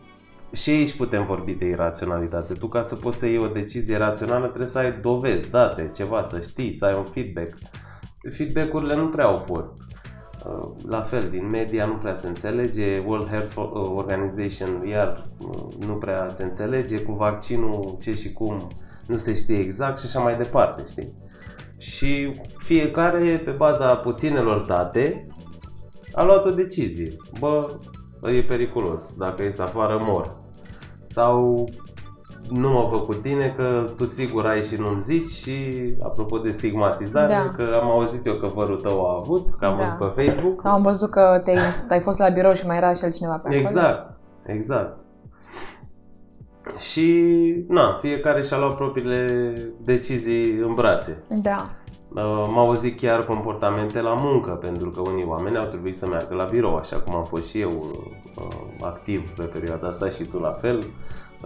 și 0.52 0.70
aici 0.70 0.96
putem 0.96 1.26
vorbi 1.26 1.54
de 1.54 1.66
iraționalitate. 1.66 2.54
Tu 2.54 2.68
ca 2.68 2.82
să 2.82 2.96
poți 2.96 3.18
să 3.18 3.28
iei 3.28 3.38
o 3.38 3.48
decizie 3.48 3.98
rațională 3.98 4.46
trebuie 4.46 4.68
să 4.68 4.78
ai 4.78 5.00
dovezi, 5.02 5.50
date, 5.50 5.92
ceva, 5.96 6.24
să 6.24 6.40
știi, 6.40 6.74
să 6.74 6.86
ai 6.86 6.96
un 6.98 7.04
feedback. 7.04 7.54
Feedback-urile 8.36 8.96
nu 8.96 9.08
prea 9.08 9.26
au 9.26 9.36
fost. 9.36 9.74
Uh, 10.48 10.68
La 10.88 11.02
fel, 11.02 11.30
din 11.30 11.48
media 11.48 11.86
nu 11.86 11.94
prea 11.94 12.16
se 12.16 12.28
înțelege, 12.28 13.04
World 13.06 13.28
Health 13.28 13.56
Organization 13.96 14.88
iar 14.88 15.22
uh, 15.40 15.86
nu 15.88 15.94
prea 15.94 16.30
se 16.30 16.44
înțelege, 16.44 17.02
cu 17.02 17.12
vaccinul 17.12 17.98
ce 18.02 18.14
și 18.14 18.34
cum 18.34 18.68
nu 19.08 19.18
se 19.18 19.34
știe 19.34 19.60
exact 19.60 20.00
și 20.00 20.06
așa 20.06 20.20
mai 20.20 20.38
departe, 20.38 20.84
știi? 20.90 21.14
Și 21.78 22.42
fiecare, 22.58 23.42
pe 23.46 23.52
baza 23.52 23.96
puținelor 23.96 24.66
date, 24.66 25.28
a 26.14 26.24
luat 26.24 26.46
o 26.46 26.50
decizie. 26.50 27.16
Bă, 27.40 27.80
e 28.24 28.40
periculos, 28.42 29.16
dacă 29.18 29.44
ies 29.44 29.60
afară 29.60 30.00
mor. 30.02 30.38
Sau 31.06 31.70
nu 32.50 32.70
mă 32.70 32.88
văd 32.92 33.00
cu 33.06 33.14
tine 33.14 33.54
că 33.58 33.90
tu 33.98 34.06
sigur 34.06 34.46
ai 34.46 34.64
și 34.64 34.76
nu-mi 34.80 35.02
zici 35.02 35.30
și 35.30 35.54
apropo 36.04 36.38
de 36.38 36.52
stigmatizare, 36.52 37.28
Da. 37.34 37.52
că 37.64 37.80
am 37.82 37.90
auzit 37.90 38.26
eu 38.26 38.34
că 38.34 38.48
vărul 38.48 38.80
tău 38.80 39.06
a 39.10 39.18
avut, 39.22 39.48
că 39.60 39.66
am 39.66 39.76
Da. 39.76 39.84
văzut 39.84 40.14
pe 40.14 40.22
Facebook. 40.24 40.62
Am 40.66 40.82
văzut 40.82 41.10
că 41.10 41.42
te-ai, 41.44 41.58
ai 41.90 42.00
fost 42.02 42.20
la 42.20 42.30
birou 42.30 42.54
și 42.54 42.66
mai 42.66 42.78
era 42.78 42.94
și 42.94 43.04
altcineva 43.04 43.34
pe 43.34 43.40
acolo. 43.46 43.56
Exact, 43.60 44.18
exact. 44.46 45.00
Și, 46.80 47.24
na, 47.68 47.98
fiecare 48.02 48.42
și-a 48.44 48.58
luat 48.58 48.76
propriile 48.76 49.54
decizii 49.84 50.52
în 50.58 50.74
brațe. 50.74 51.24
Da. 51.30 51.66
Uh, 52.16 52.22
M-au 52.54 52.66
auzit 52.66 53.00
chiar 53.00 53.26
comportamente 53.26 54.02
la 54.02 54.14
muncă, 54.14 54.52
pentru 54.52 54.90
că 54.90 55.02
unii 55.10 55.26
oameni 55.28 55.58
au 55.58 55.66
trebuit 55.66 55.98
să 55.98 56.08
meargă 56.08 56.36
la 56.36 56.44
birou, 56.44 56.76
așa 56.76 56.96
cum 56.98 57.16
am 57.16 57.24
fost 57.24 57.50
și 57.50 57.60
eu 57.62 57.70
uh, 58.38 58.46
activ 58.82 59.30
pe 59.36 59.44
perioada 59.44 59.88
asta 59.88 60.10
și 60.10 60.24
tu 60.24 60.38
la 60.40 60.52
fel. 60.52 60.84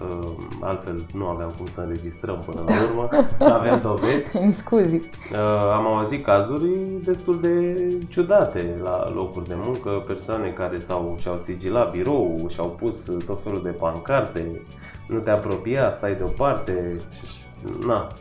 Uh, 0.01 0.29
Altfel 0.62 1.05
nu 1.13 1.25
aveam 1.25 1.53
cum 1.58 1.67
să 1.67 1.81
înregistrăm 1.81 2.43
până 2.46 2.63
la 2.67 2.74
urmă, 2.89 3.10
aveam 3.55 3.81
dovezi. 3.81 4.38
Mi 4.46 4.51
scuzi. 4.51 4.96
Uh, 4.96 5.72
am 5.74 5.88
auzit 5.88 6.25
cazuri 6.25 6.69
destul 7.03 7.39
de 7.39 7.75
ciudate 8.08 8.75
la 8.84 9.12
locuri 9.13 9.48
de 9.48 9.55
muncă, 9.58 10.03
persoane 10.08 10.50
care 10.50 10.79
s-au, 10.79 11.17
și-au 11.19 11.38
sigilat 11.38 11.91
birou, 11.91 12.46
și-au 12.50 12.67
pus 12.67 13.03
tot 13.25 13.43
felul 13.43 13.62
de 13.63 13.72
pancarte, 13.72 14.62
nu 15.08 15.19
te 15.19 15.29
apropia, 15.29 15.91
stai 15.91 16.15
deoparte, 16.15 17.01
și, 17.24 17.46
na. 17.86 18.12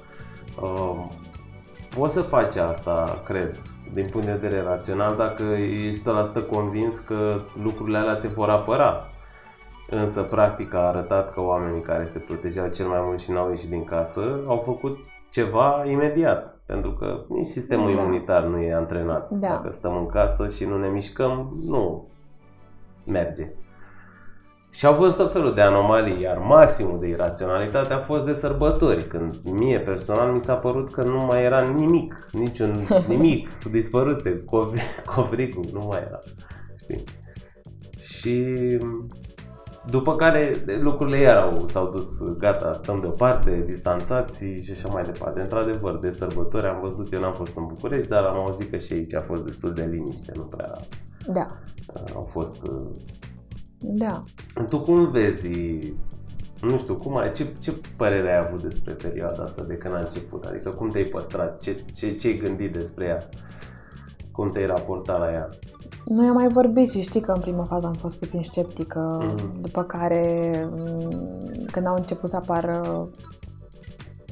Uh, 0.62 1.04
poți 1.96 2.14
să 2.14 2.20
faci 2.20 2.56
asta, 2.56 3.22
cred, 3.24 3.56
din 3.92 4.08
punct 4.10 4.26
de 4.26 4.32
vedere 4.40 4.62
rațional, 4.62 5.16
dacă 5.16 5.42
ești 5.86 6.02
100% 6.42 6.46
convins 6.50 6.98
că 6.98 7.40
lucrurile 7.62 7.98
alea 7.98 8.14
te 8.14 8.28
vor 8.28 8.48
apăra. 8.48 9.08
Însă 9.90 10.22
practica 10.22 10.78
a 10.78 10.86
arătat 10.86 11.32
că 11.34 11.40
oamenii 11.40 11.80
care 11.82 12.06
se 12.06 12.18
protejau 12.18 12.68
cel 12.68 12.86
mai 12.86 13.00
mult 13.02 13.20
și 13.20 13.30
n-au 13.30 13.48
ieșit 13.48 13.68
din 13.68 13.84
casă 13.84 14.40
au 14.46 14.62
făcut 14.64 14.98
ceva 15.30 15.84
imediat. 15.86 16.60
Pentru 16.66 16.92
că 16.92 17.20
nici 17.28 17.46
sistemul 17.46 17.94
Da. 17.94 18.00
imunitar 18.02 18.42
nu 18.44 18.60
e 18.60 18.74
antrenat. 18.74 19.30
Da. 19.30 19.48
Dacă 19.48 19.70
stăm 19.72 19.96
în 19.96 20.06
casă 20.06 20.48
și 20.48 20.64
nu 20.64 20.78
ne 20.78 20.88
mișcăm, 20.88 21.58
nu 21.64 22.08
merge. 23.06 23.50
Și 24.70 24.86
au 24.86 24.92
fost 24.92 25.16
tot 25.16 25.32
felul 25.32 25.54
de 25.54 25.60
anomalii, 25.60 26.20
iar 26.20 26.38
maximul 26.38 27.00
de 27.00 27.06
iraționalitate 27.08 27.92
a 27.92 27.98
fost 27.98 28.24
de 28.24 28.32
sărbători, 28.34 29.04
când 29.04 29.36
mie 29.42 29.80
personal 29.80 30.32
mi 30.32 30.40
s-a 30.40 30.54
părut 30.54 30.92
că 30.92 31.02
nu 31.02 31.24
mai 31.24 31.44
era 31.44 31.60
nimic, 31.60 32.28
niciun 32.32 32.74
nimic, 33.08 33.64
dispăruse, 33.70 34.44
cov- 34.44 34.80
covricul, 35.14 35.64
nu 35.72 35.86
mai 35.90 36.02
era, 36.06 36.18
știi? 36.78 37.04
Și 38.00 38.46
după 39.90 40.16
care 40.16 40.64
lucrurile 40.80 41.18
iar 41.18 41.36
au, 41.36 41.66
s-au 41.66 41.90
dus, 41.90 42.06
gata, 42.38 42.72
stăm 42.72 43.00
deoparte, 43.00 43.62
distanțați 43.66 44.44
și 44.44 44.72
așa 44.72 44.88
mai 44.88 45.02
departe. 45.02 45.40
Într-adevăr, 45.40 45.98
de 45.98 46.10
sărbători 46.10 46.66
am 46.66 46.80
văzut, 46.82 47.12
eu 47.12 47.20
n-am 47.20 47.34
fost 47.34 47.56
în 47.56 47.66
București, 47.66 48.08
dar 48.08 48.24
am 48.24 48.36
auzit 48.36 48.70
că 48.70 48.78
și 48.78 48.92
aici 48.92 49.14
a 49.14 49.20
fost 49.20 49.44
destul 49.44 49.72
de 49.72 49.88
liniște, 49.90 50.32
nu 50.36 50.42
prea 50.42 50.72
Da. 51.26 51.46
uh, 51.94 52.02
au 52.14 52.22
fost 52.22 52.62
uh, 52.62 52.86
Da. 53.78 54.24
tu 54.68 54.80
cum 54.80 55.10
vezi, 55.10 55.48
nu 56.60 56.78
știu, 56.78 56.94
cum 56.94 57.16
ai, 57.16 57.32
ce, 57.32 57.46
ce 57.60 57.72
părere 57.96 58.30
ai 58.30 58.46
avut 58.46 58.62
despre 58.62 58.92
perioada 58.92 59.42
asta 59.42 59.62
de 59.62 59.74
când 59.74 59.94
a 59.94 59.98
început? 59.98 60.44
Adică 60.44 60.70
cum 60.70 60.88
te-ai 60.88 61.04
păstrat? 61.04 61.60
Ce, 61.60 61.76
ce, 61.94 62.16
ce 62.16 62.26
ai 62.26 62.36
gândit 62.44 62.72
despre 62.72 63.04
ea? 63.04 63.28
Cum 64.32 64.50
te-ai 64.50 64.66
raportat 64.66 65.18
la 65.18 65.32
ea? 65.32 65.48
Noi 66.08 66.26
am 66.26 66.34
mai 66.34 66.48
vorbit 66.48 66.90
și 66.90 67.00
știi 67.00 67.20
că 67.20 67.32
în 67.32 67.40
prima 67.40 67.64
fază 67.64 67.86
am 67.86 67.92
fost 67.94 68.16
puțin 68.16 68.42
sceptică, 68.42 69.22
Mhm. 69.36 69.60
după 69.60 69.82
care 69.82 70.50
m, 70.70 71.64
când 71.70 71.86
au 71.86 71.94
început 71.94 72.28
să 72.28 72.36
apară 72.36 73.08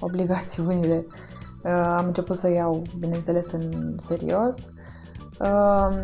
obligațiunile, 0.00 1.06
uh, 1.64 1.94
am 1.96 2.06
început 2.06 2.36
să 2.36 2.50
iau, 2.50 2.82
bineînțeles, 2.98 3.52
în 3.52 3.94
serios. 3.98 4.70
Um, 5.40 5.94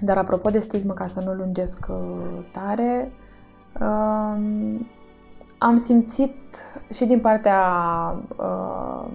Dar 0.00 0.18
apropo 0.18 0.50
de 0.50 0.58
stigmă, 0.58 0.92
ca 0.92 1.06
să 1.06 1.20
nu 1.20 1.32
lungesc 1.32 1.86
uh, 1.90 2.44
tare, 2.52 3.12
um, 3.80 4.86
am 5.58 5.76
simțit 5.76 6.34
și 6.92 7.04
din 7.04 7.20
partea 7.20 7.60
uh, 8.36 9.06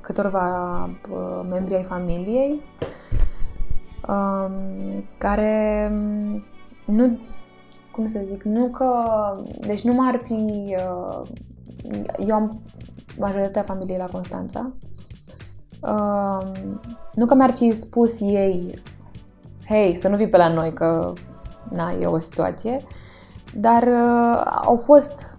câtorva 0.00 0.84
uh, 1.10 1.46
membri 1.50 1.74
ai 1.74 1.82
familiei 1.82 2.50
um, 2.50 2.60
care 5.18 5.88
um, 5.92 6.44
nu, 6.84 7.18
cum 7.92 8.06
să 8.06 8.20
zic, 8.24 8.42
nu 8.42 8.66
că, 8.66 8.86
deci 9.60 9.80
nu 9.80 9.92
m-ar 9.92 10.20
fi, 10.22 10.74
uh, 10.78 11.22
eu 12.26 12.34
am 12.34 12.60
majoritatea 13.18 13.62
familiei 13.62 13.98
la 13.98 14.06
Constanța, 14.12 14.72
uh, 15.80 16.52
nu 17.14 17.26
că 17.26 17.34
mi-ar 17.34 17.52
fi 17.52 17.70
spus 17.70 18.20
ei, 18.20 18.82
hei, 19.66 19.94
să 19.94 20.08
nu 20.08 20.16
vii 20.16 20.28
pe 20.28 20.36
la 20.36 20.48
noi, 20.48 20.72
că 20.72 21.12
na, 21.70 21.92
e 22.00 22.06
o 22.06 22.18
situație, 22.18 22.82
dar 23.54 23.82
uh, 23.82 24.60
au 24.64 24.76
fost 24.76 25.38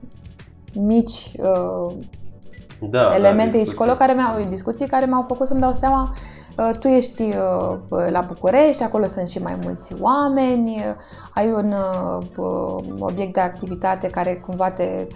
mici 0.74 1.32
uh, 1.40 1.94
Da, 2.90 3.16
elemente 3.16 3.52
da, 3.52 3.58
aici 3.58 3.64
discuții. 3.66 3.74
acolo 3.74 3.98
care 3.98 4.14
mi-au 4.14 4.50
discuții 4.50 4.88
care 4.88 5.06
mi-au 5.06 5.24
făcut 5.24 5.48
să-mi 5.48 5.60
dau 5.60 5.74
seama 5.74 6.02
uh, 6.02 6.33
tu 6.80 6.88
ești 6.88 7.22
uh, 7.22 7.78
la 8.12 8.26
București, 8.28 8.84
acolo 8.84 9.06
sunt 9.06 9.28
și 9.28 9.42
mai 9.42 9.58
mulți 9.64 9.94
oameni, 10.02 10.70
uh, 10.70 10.96
ai 11.34 11.52
un 11.52 11.74
uh, 12.38 12.84
obiect 13.00 13.34
de 13.34 13.40
activitate 13.40 14.10
care 14.10 14.44
cumva 14.46 14.70
te 14.70 15.08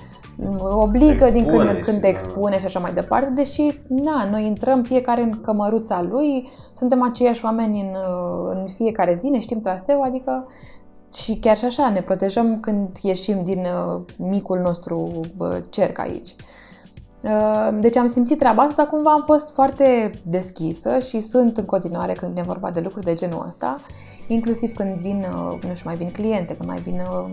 obligă 0.62 1.25
Te 1.25 1.32
din 1.32 1.46
când 1.46 1.60
în 1.60 1.67
expune 1.67 1.82
când 1.82 1.96
și, 1.96 2.01
te 2.01 2.01
da. 2.01 2.08
expune 2.08 2.60
și 2.60 2.65
așa 2.65 2.79
mai 2.79 2.94
departe, 2.94 3.29
deși, 3.29 3.82
na, 3.88 4.27
noi 4.29 4.46
intrăm 4.46 4.84
fiecare 4.84 5.22
în 5.22 5.41
cămăruța 5.41 6.01
lui, 6.10 6.48
suntem 6.74 7.03
aceiași 7.03 7.46
oameni 7.46 7.82
în, 7.82 7.96
uh, 7.96 8.51
în 8.53 8.67
fiecare 8.67 9.15
zi, 9.15 9.27
ne 9.27 9.39
știm 9.39 9.60
traseu, 9.60 10.01
adică 10.01 10.48
și 11.13 11.36
chiar 11.36 11.58
și 11.58 11.65
așa 11.65 11.89
ne 11.89 12.01
protejăm 12.01 12.60
când 12.60 12.98
ieșim 13.01 13.44
din 13.44 13.60
uh, 13.60 14.01
micul 14.17 14.60
nostru 14.60 15.12
uh, 15.38 15.58
cerc 15.70 16.00
aici. 16.00 16.36
Uh, 17.22 17.78
Deci 17.80 17.96
am 17.96 18.08
simțit 18.08 18.38
treaba 18.38 18.64
asta, 18.64 18.76
dar 18.76 18.92
cumva 18.92 19.12
am 19.12 19.22
fost 19.26 19.54
foarte 19.54 20.14
deschisă 20.24 21.00
și 21.00 21.20
sunt 21.20 21.58
în 21.58 21.66
continuare 21.66 22.14
când 22.14 22.38
e 22.38 22.42
vorba 22.42 22.72
de 22.72 22.80
lucruri 22.80 23.06
de 23.06 23.14
genul 23.14 23.44
ăsta, 23.48 23.76
inclusiv 24.28 24.74
când 24.74 24.96
vin, 24.96 25.18
uh, 25.18 25.62
nu 25.68 25.74
știu, 25.74 25.90
mai 25.90 25.96
vin 25.96 26.12
cliente, 26.12 26.56
când 26.56 26.70
mai 26.70 26.80
vin 26.80 27.00
uh, 27.00 27.30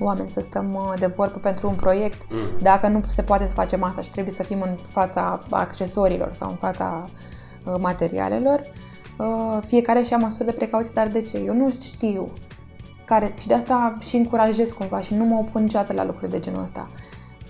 oameni 0.00 0.28
să 0.28 0.40
stăm 0.40 0.74
uh, 0.74 0.98
de 0.98 1.06
vorbă 1.06 1.38
pentru 1.38 1.68
un 1.68 1.74
proiect. 1.74 2.26
Mm. 2.30 2.38
Dacă 2.62 2.88
nu 2.88 3.00
se 3.08 3.22
poate 3.22 3.46
să 3.46 3.54
facem 3.54 3.82
asta 3.82 4.00
și 4.00 4.10
trebuie 4.10 4.32
să 4.32 4.42
fim 4.42 4.60
în 4.60 4.74
fața 4.88 5.40
accesorilor 5.50 6.32
sau 6.32 6.48
în 6.50 6.56
fața 6.56 7.08
uh, 7.64 7.74
materialelor, 7.78 8.60
uh, 9.18 9.58
fiecare 9.66 10.02
și-a 10.02 10.16
măsuri 10.16 10.44
de 10.44 10.52
precauție, 10.52 10.92
dar 10.94 11.08
de 11.08 11.22
ce? 11.22 11.38
Eu 11.38 11.54
nu 11.54 11.70
știu 11.70 12.32
care 13.04 13.30
și 13.40 13.46
de 13.46 13.54
asta 13.54 13.94
și 14.00 14.16
încurajez 14.16 14.72
cumva 14.72 15.00
și 15.00 15.14
nu 15.14 15.24
mă 15.24 15.36
opun 15.38 15.62
niciodată 15.62 15.92
la 15.92 16.04
lucruri 16.04 16.30
de 16.30 16.38
genul 16.38 16.62
ăsta. 16.62 16.88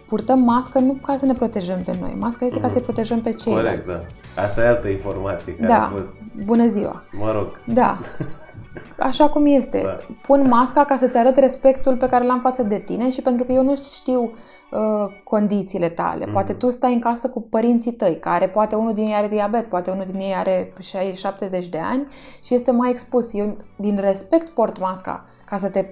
Purtăm 0.06 0.38
mască 0.38 0.78
nu 0.78 0.92
ca 1.06 1.16
să 1.16 1.26
ne 1.26 1.34
protejăm 1.34 1.80
pe 1.84 1.96
noi, 2.00 2.16
masca 2.18 2.44
este 2.44 2.58
ca 2.58 2.64
Mhm. 2.64 2.74
să-i 2.74 2.82
protejăm 2.84 3.20
pe 3.20 3.32
ceilalți. 3.32 3.68
Corect, 3.68 3.86
da. 4.34 4.42
Asta 4.42 4.62
e 4.62 4.66
altă 4.66 4.88
informație 4.88 5.54
care 5.56 5.72
a 5.72 5.78
Da, 5.78 5.90
fost, 5.96 6.10
bună 6.44 6.66
ziua! 6.66 7.02
mă 7.18 7.32
rog, 7.32 7.60
Da. 7.64 7.98
așa 8.98 9.28
cum 9.28 9.46
este. 9.46 9.80
Da. 9.84 9.96
Pun 10.22 10.48
masca 10.48 10.84
ca 10.84 10.96
să-ți 10.96 11.16
arăt 11.16 11.36
respectul 11.36 11.96
pe 11.96 12.08
care 12.08 12.24
l-am 12.24 12.40
față 12.40 12.62
de 12.62 12.78
tine 12.78 13.10
și 13.10 13.22
pentru 13.22 13.44
că 13.44 13.52
eu 13.52 13.62
nu 13.62 13.76
știu 13.76 14.22
uh, 14.22 15.06
condițiile 15.24 15.88
tale. 15.88 16.24
Mhm. 16.24 16.30
Poate 16.32 16.52
tu 16.52 16.70
stai 16.70 16.92
în 16.92 17.00
casă 17.00 17.28
cu 17.28 17.40
părinții 17.40 17.92
tăi, 17.92 18.18
care 18.18 18.48
poate 18.48 18.74
unul 18.74 18.92
din 18.94 19.06
ei 19.06 19.14
are 19.14 19.26
diabet, 19.28 19.68
poate 19.68 19.90
unul 19.90 20.04
din 20.04 20.20
ei 20.20 20.34
are 20.36 20.72
60 20.80 21.18
70 21.18 21.66
de 21.68 21.78
ani 21.90 22.06
și 22.44 22.54
este 22.54 22.70
mai 22.70 22.90
expus. 22.90 23.34
Eu 23.34 23.56
din 23.76 23.98
respect 24.00 24.48
port 24.48 24.78
masca 24.80 25.24
ca 25.44 25.56
să 25.56 25.68
te 25.68 25.84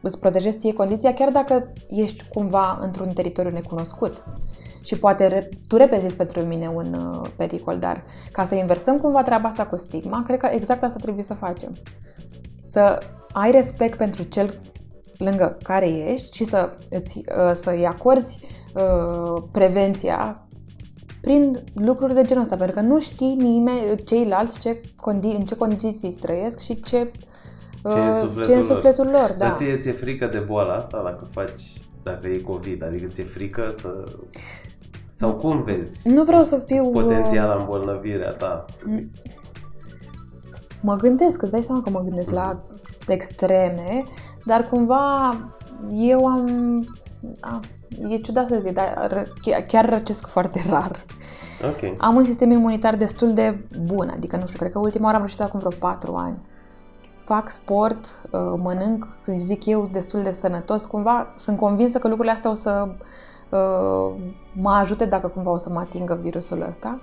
îți 0.00 0.18
protejezi 0.18 0.58
ție 0.58 0.72
condiția, 0.72 1.14
chiar 1.14 1.30
dacă 1.30 1.72
ești 1.88 2.28
cumva 2.28 2.78
într-un 2.80 3.08
teritoriu 3.08 3.50
necunoscut. 3.50 4.24
Și 4.80 4.98
poate 4.98 5.26
re- 5.26 5.48
tu 5.66 5.76
reprezinți 5.76 6.16
pentru 6.16 6.40
mine 6.40 6.68
un 6.74 6.94
uh, 6.94 7.30
pericol, 7.36 7.78
dar 7.78 8.04
ca 8.32 8.44
să 8.44 8.54
inversăm 8.54 8.98
cumva 8.98 9.22
treaba 9.22 9.48
asta 9.48 9.66
cu 9.66 9.76
stigma, 9.76 10.22
cred 10.22 10.38
că 10.38 10.48
exact 10.52 10.82
asta 10.82 10.98
trebuie 10.98 11.24
să 11.24 11.34
facem. 11.34 11.72
Să 12.64 12.98
ai 13.32 13.50
respect 13.50 13.98
pentru 13.98 14.22
cel 14.22 14.60
lângă 15.18 15.58
care 15.62 15.88
ești 15.88 16.36
și 16.36 16.44
să 16.44 16.74
îți, 16.90 17.18
uh, 17.18 17.50
să-i 17.52 17.86
acorzi 17.86 18.38
uh, 18.74 19.42
prevenția 19.50 20.42
prin 21.20 21.64
lucruri 21.74 22.14
de 22.14 22.22
genul 22.22 22.42
ăsta, 22.42 22.56
pentru 22.56 22.74
că 22.74 22.80
nu 22.82 23.00
știi 23.00 23.34
nimeni, 23.34 24.02
ceilalți 24.04 24.60
ce 24.60 24.80
condi- 24.80 25.36
în 25.36 25.44
ce 25.44 25.56
condiții 25.56 26.12
trăiesc 26.12 26.58
și 26.58 26.80
ce, 26.80 26.96
uh, 26.98 27.27
Ce 27.82 27.98
e 27.98 28.02
în 28.06 28.20
sufletul 28.20 28.42
ce 28.44 28.50
e 28.50 28.54
în 28.54 28.60
lor. 28.60 28.68
sufletul 28.76 29.04
lor. 29.06 29.34
Da. 29.38 29.46
Dar 29.46 29.56
ție 29.56 29.78
ți-e 29.78 29.92
frică 29.92 30.26
de 30.26 30.38
boala 30.38 30.74
asta 30.74 31.00
dacă 31.04 31.26
faci, 31.32 31.60
dacă 32.02 32.26
e 32.28 32.38
COVID? 32.40 32.84
Adică 32.84 33.06
ți-e 33.06 33.24
frică 33.24 33.74
să... 33.80 34.04
Sau 35.14 35.32
cum 35.32 35.62
vezi 35.62 36.08
Nu 36.08 36.22
vreau 36.24 36.44
să 36.44 36.56
fiu... 36.66 36.84
uh, 36.84 36.92
potențiala 36.92 37.54
îmbolnăvirea 37.54 38.30
ta? 38.30 38.64
Mă 40.80 40.96
gândesc, 40.96 41.42
îți 41.42 41.50
dai 41.50 41.62
seama 41.62 41.82
că 41.82 41.90
mă 41.90 42.00
gândesc 42.00 42.30
la 42.30 42.58
extreme, 43.06 44.02
dar 44.44 44.62
cumva 44.62 45.36
eu 45.90 46.26
am... 46.26 46.46
A, 47.40 47.60
e 48.08 48.16
ciudat 48.16 48.46
să 48.46 48.56
zic, 48.58 48.72
dar 48.74 49.08
r- 49.12 49.28
chiar- 49.40 49.60
chiar 49.66 49.88
răcesc 49.88 50.26
foarte 50.26 50.60
rar. 50.68 50.90
Ok. 51.64 51.94
Am 51.98 52.16
un 52.16 52.24
sistem 52.24 52.50
imunitar 52.50 52.96
destul 52.96 53.34
de 53.34 53.64
bun, 53.84 54.08
adică 54.08 54.36
nu 54.36 54.46
știu, 54.46 54.58
cred 54.58 54.72
că 54.72 54.78
ultima 54.78 55.04
oară 55.04 55.14
am 55.16 55.22
reușit 55.22 55.40
acum 55.40 55.58
vreo 55.58 55.72
4 55.78 56.14
ani. 56.14 56.38
Fac 57.28 57.48
sport, 57.50 58.06
uh, 58.30 58.40
mănânc, 58.56 59.06
zic 59.24 59.66
eu, 59.66 59.88
destul 59.92 60.22
de 60.22 60.30
sănătos. 60.30 60.84
Cumva 60.84 61.32
sunt 61.36 61.56
convinsă 61.56 61.98
că 61.98 62.06
lucrurile 62.08 62.34
astea 62.34 62.50
o 62.50 62.54
să 62.54 62.88
uh, 63.50 64.20
mă 64.52 64.70
ajute 64.70 65.04
dacă 65.04 65.26
cumva 65.26 65.50
o 65.50 65.56
să 65.56 65.70
mă 65.70 65.78
atingă 65.78 66.18
virusul 66.22 66.64
ăsta. 66.68 67.00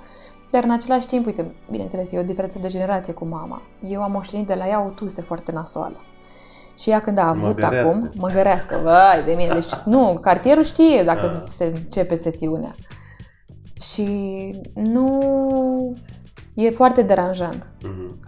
Dar 0.52 0.64
în 0.64 0.72
același 0.72 1.08
timp, 1.08 1.26
uite, 1.26 1.56
bineînțeles, 1.72 2.12
e 2.12 2.20
o 2.20 2.24
diferență 2.24 2.60
de 2.60 2.68
generație 2.68 3.14
cu 3.14 3.26
mama. 3.26 3.62
Eu 3.88 4.02
am 4.02 4.12
moștenit 4.12 4.48
de 4.48 4.54
la 4.54 4.68
ea 4.68 4.86
o 4.86 4.90
tuse 4.90 5.22
foarte 5.22 5.52
nasoală. 5.52 5.98
Și 6.78 6.90
ea 6.90 7.02
când 7.02 7.18
a 7.18 7.28
avut 7.28 7.44
Măgărească. 7.44 7.90
acum, 7.90 8.10
mă 8.18 8.28
gărească, 8.28 8.80
vai 8.84 9.24
de 9.26 9.34
mine, 9.38 9.54
deci 9.54 9.74
nu, 9.86 10.18
cartierul 10.22 10.64
știe 10.64 11.04
dacă 11.04 11.26
Ah. 11.26 11.44
se 11.52 11.66
începe 11.66 12.16
sesiunea. 12.16 12.76
Și 13.82 14.08
nu... 14.74 15.20
E 16.56 16.70
foarte 16.72 17.02
deranjant. 17.02 17.70
Mhm. 17.84 18.20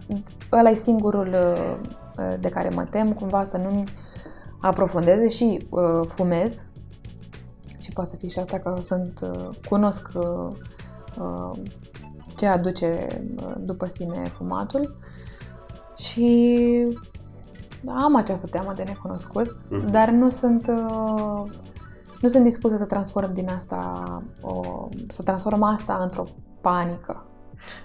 Ăla 0.52 0.70
e 0.70 0.74
singurul 0.74 1.26
uh, 1.28 2.34
de 2.40 2.48
care 2.48 2.68
mă 2.68 2.84
tem, 2.84 3.12
cumva 3.12 3.44
să 3.44 3.56
nu 3.56 3.84
aprofundeze 4.60 5.28
și 5.28 5.66
uh, 5.70 6.06
fumez. 6.08 6.64
Și 7.78 7.92
poate 7.92 8.10
să 8.10 8.16
fie 8.16 8.28
și 8.28 8.38
asta 8.38 8.58
că 8.58 8.78
sunt, 8.80 9.20
uh, 9.22 9.48
cunosc 9.68 10.08
uh, 10.14 10.54
uh, 11.20 11.50
ce 12.36 12.46
aduce 12.46 13.06
uh, 13.36 13.52
după 13.58 13.86
sine 13.86 14.22
fumatul. 14.28 14.96
Și 15.96 16.86
am 17.88 18.16
această 18.16 18.46
teamă 18.46 18.72
de 18.76 18.82
necunoscut, 18.82 19.50
Mhm. 19.70 19.90
dar 19.90 20.10
nu 20.10 20.28
sunt 20.28 20.66
uh, 20.66 21.50
nu 22.20 22.28
sunt 22.28 22.42
dispusă 22.42 22.76
să 22.76 22.86
transform 22.86 23.32
din 23.32 23.48
asta 23.50 24.22
o, 24.40 24.60
să 25.08 25.22
transform 25.22 25.62
asta 25.62 25.98
într-o 26.02 26.24
panică. 26.60 27.24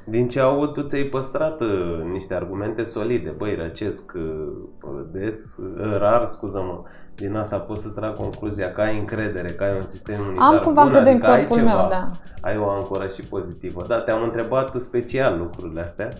Din 0.03 0.29
ce 0.29 0.39
aud, 0.39 0.73
tu 0.73 0.81
ți-ai 0.81 1.03
păstrat 1.03 1.61
uh, 1.61 2.01
niște 2.11 2.33
argumente 2.33 2.83
solide. 2.83 3.33
Băi, 3.37 3.55
răcesc 3.55 4.11
uh, 4.15 5.03
des, 5.11 5.57
uh, 5.57 5.97
rar, 5.97 6.25
scuză-mă. 6.25 6.81
Din 7.15 7.35
asta 7.35 7.57
pot 7.57 7.77
să 7.77 7.89
trag 7.89 8.15
concluzia 8.15 8.71
că 8.71 8.81
ai 8.81 8.97
încredere, 8.97 9.49
că 9.49 9.63
ai 9.63 9.75
un 9.77 9.85
sistem 9.85 10.19
imunitar 10.19 10.53
Am 10.53 10.59
cumva 10.59 10.83
bun, 10.83 10.95
încredere 10.95 11.15
în 11.15 11.21
adică 11.21 11.31
ai 11.31 11.45
corpul 11.45 11.57
ceva, 11.57 11.75
meu, 11.75 11.89
da. 11.89 12.11
Ai 12.41 12.57
o 12.57 12.69
ancoră 12.69 13.07
și 13.07 13.21
pozitivă. 13.21 13.85
Da, 13.87 13.99
te-am 13.99 14.23
întrebat 14.23 14.81
special 14.81 15.37
lucrurile 15.37 15.81
astea. 15.81 16.11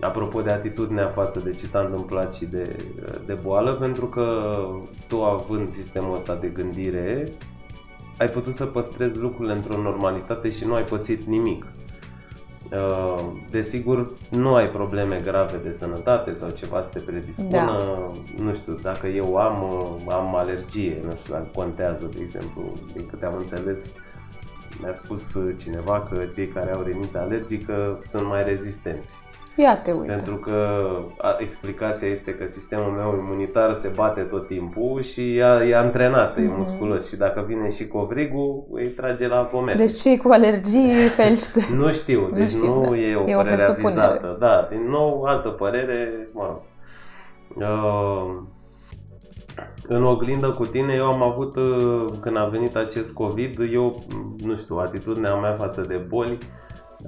Apropo 0.00 0.40
de 0.40 0.50
atitudinea 0.50 1.06
față 1.06 1.40
de 1.44 1.50
ce 1.50 1.66
s-a 1.66 1.80
întâmplat 1.80 2.34
și 2.34 2.46
de, 2.46 2.76
de 3.26 3.38
boală, 3.42 3.72
pentru 3.72 4.06
că 4.06 4.42
tu 5.08 5.22
având 5.22 5.72
sistemul 5.72 6.14
ăsta 6.14 6.34
de 6.40 6.46
gândire, 6.46 7.32
ai 8.18 8.28
putut 8.28 8.54
să 8.54 8.64
păstrezi 8.64 9.16
lucrurile 9.16 9.54
într-o 9.54 9.82
normalitate 9.82 10.50
și 10.50 10.66
nu 10.66 10.74
ai 10.74 10.82
pățit 10.82 11.22
nimic. 11.22 11.66
Uh, 12.72 13.32
Desigur, 13.50 14.10
nu 14.30 14.54
ai 14.54 14.68
probleme 14.68 15.20
grave 15.24 15.60
de 15.62 15.76
sănătate 15.76 16.34
sau 16.34 16.50
ceva 16.50 16.82
să 16.82 16.88
te 16.92 16.98
predispună. 16.98 17.48
Da. 17.50 17.78
Nu 18.38 18.54
știu, 18.54 18.78
dacă 18.82 19.06
eu 19.06 19.36
am, 19.36 19.62
uh, 19.62 20.12
am 20.14 20.36
alergie, 20.36 21.02
nu 21.04 21.16
știu 21.16 21.32
dacă 21.32 21.46
contează, 21.54 22.10
de 22.14 22.20
exemplu, 22.22 22.62
din 22.92 23.06
câte 23.06 23.26
am 23.26 23.34
înțeles, 23.36 23.92
mi-a 24.80 24.92
spus 24.92 25.34
uh, 25.34 25.54
cineva 25.58 26.00
că 26.00 26.24
cei 26.34 26.46
care 26.46 26.72
au 26.72 26.82
rinită 26.82 27.18
alergică 27.18 28.02
sunt 28.08 28.26
mai 28.26 28.44
rezistenți. 28.44 29.14
Ia 29.58 29.76
te 29.76 29.92
uite. 29.92 30.12
Pentru 30.12 30.34
că 30.36 30.86
a, 31.18 31.36
explicația 31.38 32.08
este 32.08 32.34
că 32.34 32.46
sistemul 32.48 32.90
meu 32.90 33.14
imunitar 33.26 33.74
se 33.74 33.92
bate 33.94 34.20
tot 34.20 34.46
timpul 34.46 35.02
și 35.02 35.36
e, 35.36 35.44
e 35.68 35.76
antrenat, 35.76 36.36
e 36.36 36.40
Mhm. 36.40 36.54
musculos 36.58 37.08
și 37.08 37.16
dacă 37.16 37.44
vine 37.46 37.70
și 37.70 37.88
covrigul, 37.88 38.64
îi 38.72 38.88
trage 38.88 39.26
la 39.28 39.42
pomete. 39.42 39.76
Deci 39.78 39.92
cei 40.00 40.16
cu 40.18 40.28
alergii 40.32 40.94
felicite. 41.16 41.66
Nu 41.74 41.92
știu, 41.92 42.28
deci 42.32 42.50
știu, 42.50 42.74
nu 42.74 42.80
da. 42.90 42.96
e 42.96 43.14
o 43.16 43.24
E 43.26 43.34
o 43.34 43.36
părere 43.36 43.54
presupunere. 43.54 44.00
avizată. 44.00 44.36
Da, 44.38 44.66
din 44.70 44.86
nou, 44.88 45.22
altă 45.22 45.48
părere, 45.48 46.28
mă 46.32 46.42
rog. 46.46 46.60
Uh, 47.54 48.36
în 49.88 50.04
oglindă 50.04 50.50
cu 50.50 50.66
tine, 50.66 50.94
eu 50.96 51.06
am 51.06 51.22
avut, 51.22 51.56
uh, 51.56 52.06
când 52.20 52.36
a 52.36 52.44
venit 52.44 52.76
acest 52.76 53.12
COVID, 53.14 53.58
eu, 53.72 54.02
nu 54.44 54.56
știu, 54.56 54.76
atitudinea 54.76 55.34
mea 55.34 55.52
față 55.52 55.80
de 55.88 55.94
boli, 56.08 56.30
uh, 56.32 56.38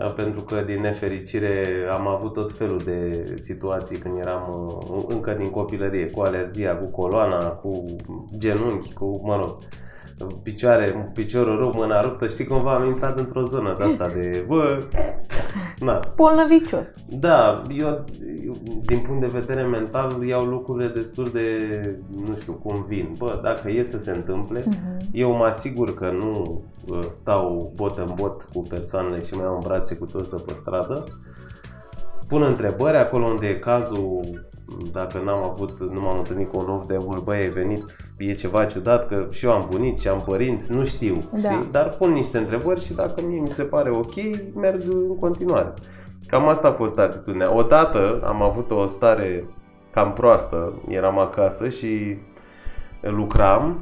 pentru 0.07 0.41
că 0.41 0.63
din 0.67 0.81
nefericire 0.81 1.67
am 1.91 2.07
avut 2.07 2.33
tot 2.33 2.57
felul 2.57 2.79
de 2.79 3.25
situații 3.41 3.99
când 3.99 4.19
eram 4.19 4.73
uh, 4.91 5.05
încă 5.09 5.35
din 5.39 5.51
copilărie, 5.51 6.11
cu 6.11 6.21
alergia, 6.21 6.77
cu 6.77 6.87
coloana, 6.87 7.49
cu 7.49 7.85
genunchi, 8.39 8.93
cu, 8.93 9.21
mă 9.25 9.37
rog, 9.37 9.57
picioare, 10.43 11.11
piciorul 11.15 11.59
rău, 11.59 11.73
mâna 11.77 12.01
ruptă, 12.01 12.27
știi 12.27 12.45
cumva 12.47 12.75
am 12.75 12.87
intrat 12.87 13.19
într-o 13.19 13.47
zonă 13.47 13.75
de 13.79 13.85
asta 13.85 14.09
de, 14.09 14.45
bă, 14.47 14.83
na, 15.79 16.01
Bolnăvicios. 16.17 16.95
da, 17.09 17.63
eu, 17.79 18.05
eu, 18.45 18.55
din 18.87 18.99
punct 18.99 19.21
de 19.21 19.39
vedere 19.39 19.63
mental, 19.63 20.23
iau 20.27 20.45
lucrurile 20.45 20.89
destul 20.89 21.25
de, 21.33 21.47
nu 22.29 22.37
știu, 22.37 22.53
cum 22.53 22.85
vin. 22.89 23.15
Bă, 23.19 23.41
dacă 23.43 23.71
e 23.71 23.83
să 23.83 23.99
se 23.99 24.11
întâmple, 24.11 24.63
Mhm. 24.67 25.09
eu 25.13 25.33
mă 25.37 25.45
asigur 25.45 25.95
că 25.95 26.11
nu 26.11 26.63
uh, 26.89 26.99
stau 27.11 27.73
bot 27.75 27.97
în 27.97 28.13
bot 28.15 28.43
cu 28.53 28.63
persoanele 28.63 29.23
și 29.23 29.35
mai 29.35 29.45
iau 29.45 29.55
în 29.55 29.63
brațe 29.67 29.95
cu 29.97 30.07
toți 30.07 30.45
pe 30.45 30.55
stradă. 30.55 31.05
Pun 32.29 32.43
întrebări 32.43 32.97
acolo 32.97 33.25
unde 33.25 33.47
e 33.47 33.55
cazul, 33.55 34.25
dacă 34.93 35.21
n-am 35.25 35.43
avut, 35.43 35.93
nu 35.93 36.01
m-am 36.01 36.19
întâlnit 36.19 36.51
cu 36.51 36.59
un 36.59 36.69
om 36.69 36.83
de 36.87 36.97
mult, 36.99 37.25
băi, 37.25 37.37
ai 37.37 37.49
venit, 37.49 37.85
e 38.19 38.35
ceva 38.35 38.65
ciudat, 38.65 39.09
că 39.09 39.27
și 39.31 39.45
eu 39.45 39.53
am 39.53 39.67
bunici, 39.71 40.07
am 40.07 40.23
părinți, 40.27 40.73
nu 40.73 40.85
știu, 40.85 41.23
Da. 41.31 41.39
știi? 41.39 41.67
Dar 41.71 41.89
pun 41.89 42.13
niște 42.13 42.39
întrebări 42.39 42.85
și 42.85 42.95
dacă 42.95 43.23
mie 43.27 43.41
mi 43.41 43.51
se 43.51 43.63
pare 43.63 43.91
ok, 43.91 44.15
merg 44.55 44.83
în 44.83 45.19
continuare. 45.19 45.75
Cam 46.27 46.49
asta 46.49 46.69
a 46.69 46.73
fost 46.73 46.99
atitudinea. 46.99 47.57
Odată 47.57 48.23
am 48.25 48.43
avut 48.43 48.71
o 48.71 48.87
stare 48.87 49.45
cam 49.91 50.13
proastă, 50.13 50.73
eram 50.89 51.19
acasă 51.19 51.69
și 51.69 52.17
lucram. 53.01 53.79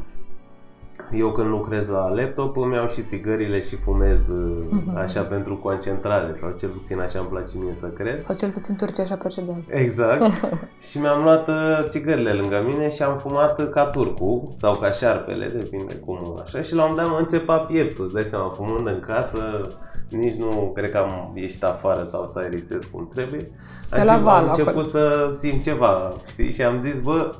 Eu 1.12 1.32
când 1.32 1.48
lucrez 1.48 1.88
la 1.88 2.08
laptop 2.08 2.56
îmi 2.56 2.74
iau 2.74 2.88
și 2.88 3.02
țigările 3.02 3.60
și 3.60 3.76
fumez 3.76 4.28
uh, 4.28 4.58
așa 5.04 5.20
pentru 5.22 5.56
concentrare 5.56 6.32
sau 6.34 6.54
cel 6.58 6.68
puțin 6.68 7.00
așa 7.00 7.18
îmi 7.18 7.28
place 7.28 7.58
mie 7.58 7.74
să 7.74 7.86
cred. 7.86 8.22
Sau 8.22 8.34
cel 8.36 8.50
puțin 8.50 8.76
Turcia 8.76 9.02
așa 9.02 9.14
procedează. 9.14 9.70
Exact. 9.70 10.22
și 10.90 10.98
mi-am 10.98 11.22
luat 11.22 11.48
uh, 11.48 11.84
țigările 11.88 12.32
lângă 12.32 12.62
mine 12.66 12.90
și 12.90 13.02
am 13.02 13.16
fumat 13.16 13.60
uh, 13.60 13.68
ca 13.68 13.84
turcu 13.84 14.52
sau 14.56 14.74
ca 14.74 14.90
șarpele, 14.90 15.46
depinde 15.46 15.94
cum 15.94 16.40
așa. 16.44 16.62
Și 16.62 16.74
la 16.74 16.82
un 16.82 16.88
moment 16.88 17.06
dat 17.06 17.16
mă 17.16 17.20
înțepa 17.20 17.58
pieptul, 17.58 18.04
îți 18.04 18.14
dai 18.14 18.22
seama, 18.22 18.48
fumând 18.48 18.86
în 18.86 19.00
casă, 19.06 19.66
nici 20.10 20.34
nu 20.34 20.72
cred 20.74 20.90
că 20.90 20.96
am 20.98 21.32
ieșit 21.34 21.62
afară 21.64 22.04
sau 22.04 22.26
să 22.26 22.38
aerisez 22.38 22.84
cum 22.84 23.08
trebuie. 23.14 23.50
Pe 23.90 24.04
la 24.04 24.12
Am 24.12 24.22
val, 24.22 24.46
început 24.46 24.68
acolo. 24.68 24.86
să 24.86 25.34
simt 25.38 25.62
ceva, 25.62 26.12
știi? 26.26 26.52
Și 26.52 26.62
am 26.62 26.82
zis, 26.82 27.00
bă, 27.00 27.30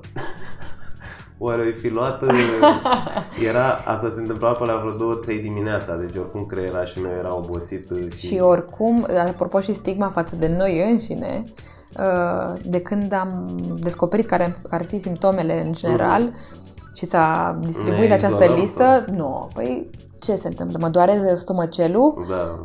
oare 1.39 1.73
o 1.75 1.79
fi 1.79 1.89
luat... 1.89 2.23
uh, 2.23 2.29
Era, 3.49 3.83
asta 3.85 4.11
se 4.15 4.21
întâmpla 4.21 4.53
pe 4.53 4.65
la 4.65 4.77
vreo 4.77 5.15
2-3 5.15 5.25
dimineața, 5.27 5.97
deci 5.97 6.17
oricum 6.17 6.47
creierașul 6.47 7.03
meu 7.03 7.19
era 7.19 7.37
obosit 7.37 7.91
uh, 7.91 8.13
și... 8.13 8.27
Și 8.27 8.39
oricum, 8.39 9.07
apropo 9.27 9.61
și 9.61 9.73
stigma 9.73 10.09
față 10.09 10.37
de 10.37 10.55
noi 10.59 10.91
înșine, 10.91 11.45
uh, 11.99 12.61
de 12.65 12.81
când 12.81 13.13
am 13.13 13.61
descoperit 13.77 14.27
care, 14.27 14.57
care 14.69 14.83
ar 14.83 14.89
fi 14.89 14.99
simptomele 14.99 15.67
în 15.67 15.73
general 15.73 16.33
și 16.95 17.05
s-a 17.05 17.59
distribuit 17.65 18.09
Ne-ai 18.09 18.17
această 18.17 18.45
izolat 18.45 18.59
listă, 18.59 19.05
nu, 19.11 19.51
păi 19.55 19.91
ce 20.21 20.35
se 20.35 20.49
întâmplă? 20.49 20.79
Mă 20.81 20.89
doare 20.89 21.33
stomacelul? 21.35 22.27
Da. 22.29 22.59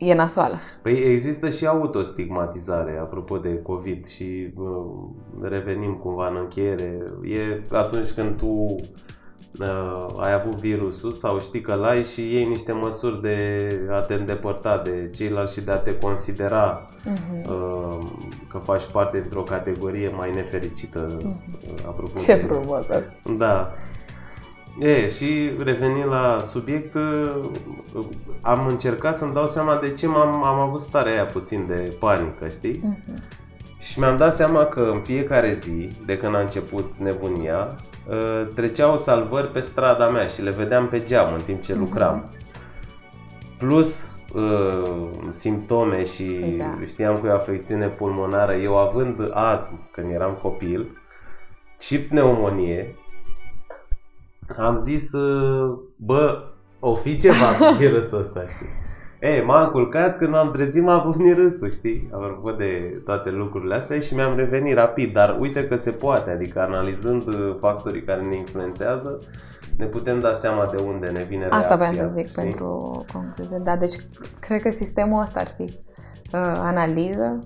E 0.00 0.14
nasoală. 0.14 0.56
Păi 0.82 0.92
există 0.92 1.48
și 1.50 1.66
autostigmatizare, 1.66 2.98
apropo 3.00 3.36
de 3.36 3.60
COVID 3.62 4.06
și 4.08 4.48
uh, 4.56 5.48
revenim 5.50 5.92
cumva 5.92 6.28
în 6.28 6.36
încheiere. 6.40 6.98
E 7.22 7.60
atunci 7.76 8.10
când 8.10 8.36
tu 8.36 8.46
uh, 8.46 10.06
ai 10.16 10.32
avut 10.32 10.54
virusul 10.54 11.12
sau 11.12 11.40
știi 11.40 11.60
că 11.60 11.74
l-ai 11.74 12.04
și 12.04 12.20
iei 12.34 12.48
niște 12.48 12.72
măsuri 12.72 13.20
de 13.22 13.68
a 13.90 14.00
te 14.00 14.14
îndepărta 14.14 14.80
de 14.84 15.10
ceilalți 15.14 15.54
și 15.58 15.64
de 15.64 15.70
a 15.70 15.76
te 15.78 15.98
considera 15.98 16.80
uh, 17.46 18.06
că 18.50 18.58
faci 18.58 18.84
parte 18.92 19.18
dintr-o 19.20 19.42
categorie 19.42 20.08
mai 20.16 20.34
nefericită. 20.34 21.20
uh, 21.24 21.30
Apropo 21.86 22.12
Ce 22.26 22.34
de- 22.34 22.46
frumos 22.46 22.88
ați 22.88 23.14
Da. 23.38 23.72
E, 24.80 25.08
și 25.10 25.50
revenind 25.64 26.06
la 26.08 26.42
subiect, 26.50 26.94
uh, 26.94 27.36
am 28.40 28.66
încercat 28.66 29.16
să-mi 29.16 29.32
dau 29.34 29.46
seama 29.46 29.76
de 29.76 29.92
ce 29.92 30.06
m-am, 30.06 30.44
am 30.44 30.58
avut 30.58 30.80
starea 30.80 31.12
aia 31.12 31.24
puțin 31.24 31.64
de 31.68 31.94
panică, 31.98 32.48
știi? 32.48 32.80
Mhm. 32.82 33.22
Și 33.78 33.98
mi-am 33.98 34.16
dat 34.16 34.34
seama 34.34 34.64
că 34.64 34.90
în 34.92 35.00
fiecare 35.00 35.52
zi, 35.52 35.90
de 36.06 36.16
când 36.18 36.34
a 36.34 36.40
început 36.40 36.94
nebunia, 36.98 37.68
uh, 38.08 38.46
treceau 38.54 38.98
salvări 38.98 39.48
pe 39.48 39.60
strada 39.60 40.08
mea 40.08 40.26
și 40.26 40.42
le 40.42 40.50
vedeam 40.50 40.86
pe 40.88 41.04
geam 41.04 41.32
în 41.32 41.40
timp 41.40 41.62
ce 41.62 41.74
lucram. 41.74 42.30
Plus 43.58 44.16
uh, 44.34 44.90
simptome 45.30 46.04
și 46.04 46.54
Da. 46.58 46.78
știam 46.86 47.18
că 47.20 47.26
e 47.26 47.30
o 47.30 47.34
afecțiune 47.34 47.86
pulmonară, 47.86 48.52
eu 48.52 48.78
având 48.78 49.30
astm 49.32 49.78
când 49.90 50.12
eram 50.12 50.38
copil 50.42 50.86
și 51.78 52.00
pneumonie, 52.00 52.94
am 54.58 54.76
zis, 54.76 55.12
uh, 55.12 55.78
bă, 55.96 56.42
o 56.80 56.94
fi 56.94 57.18
ceva 57.18 57.44
cu 57.58 57.74
virusul 57.78 58.20
ăsta, 58.20 58.44
știi? 58.46 58.68
Ei, 59.20 59.44
m-am 59.44 59.70
culcat, 59.70 60.16
când 60.18 60.30
m-am 60.30 60.50
trezit 60.50 60.82
m-a 60.82 61.12
venit 61.16 61.36
râsul, 61.36 61.70
știi? 61.70 62.08
Apropo 62.12 62.50
de 62.50 63.00
toate 63.04 63.30
lucrurile 63.30 63.74
astea 63.74 64.00
și 64.00 64.14
mi-am 64.14 64.36
revenit 64.36 64.74
rapid, 64.74 65.12
dar 65.12 65.36
uite 65.40 65.66
că 65.68 65.76
se 65.76 65.90
poate, 65.90 66.30
adică 66.30 66.60
analizând 66.60 67.26
uh, 67.26 67.56
factorii 67.60 68.02
care 68.04 68.20
ne 68.22 68.36
influențează, 68.36 69.18
ne 69.76 69.86
putem 69.86 70.20
da 70.20 70.32
seama 70.32 70.66
de 70.76 70.82
unde 70.82 71.06
ne 71.06 71.22
vine 71.22 71.44
Asta 71.44 71.56
reacția. 71.56 71.76
voiam 71.76 71.94
să 71.94 72.06
zic 72.06 72.26
știi? 72.28 72.42
pentru 72.42 73.04
concluzie. 73.12 73.58
Da, 73.62 73.76
deci 73.76 73.94
cred 74.40 74.62
că 74.62 74.70
sistemul 74.70 75.20
ăsta 75.20 75.40
ar 75.40 75.46
fi 75.48 75.62
uh, 75.62 76.52
analiză, 76.56 77.38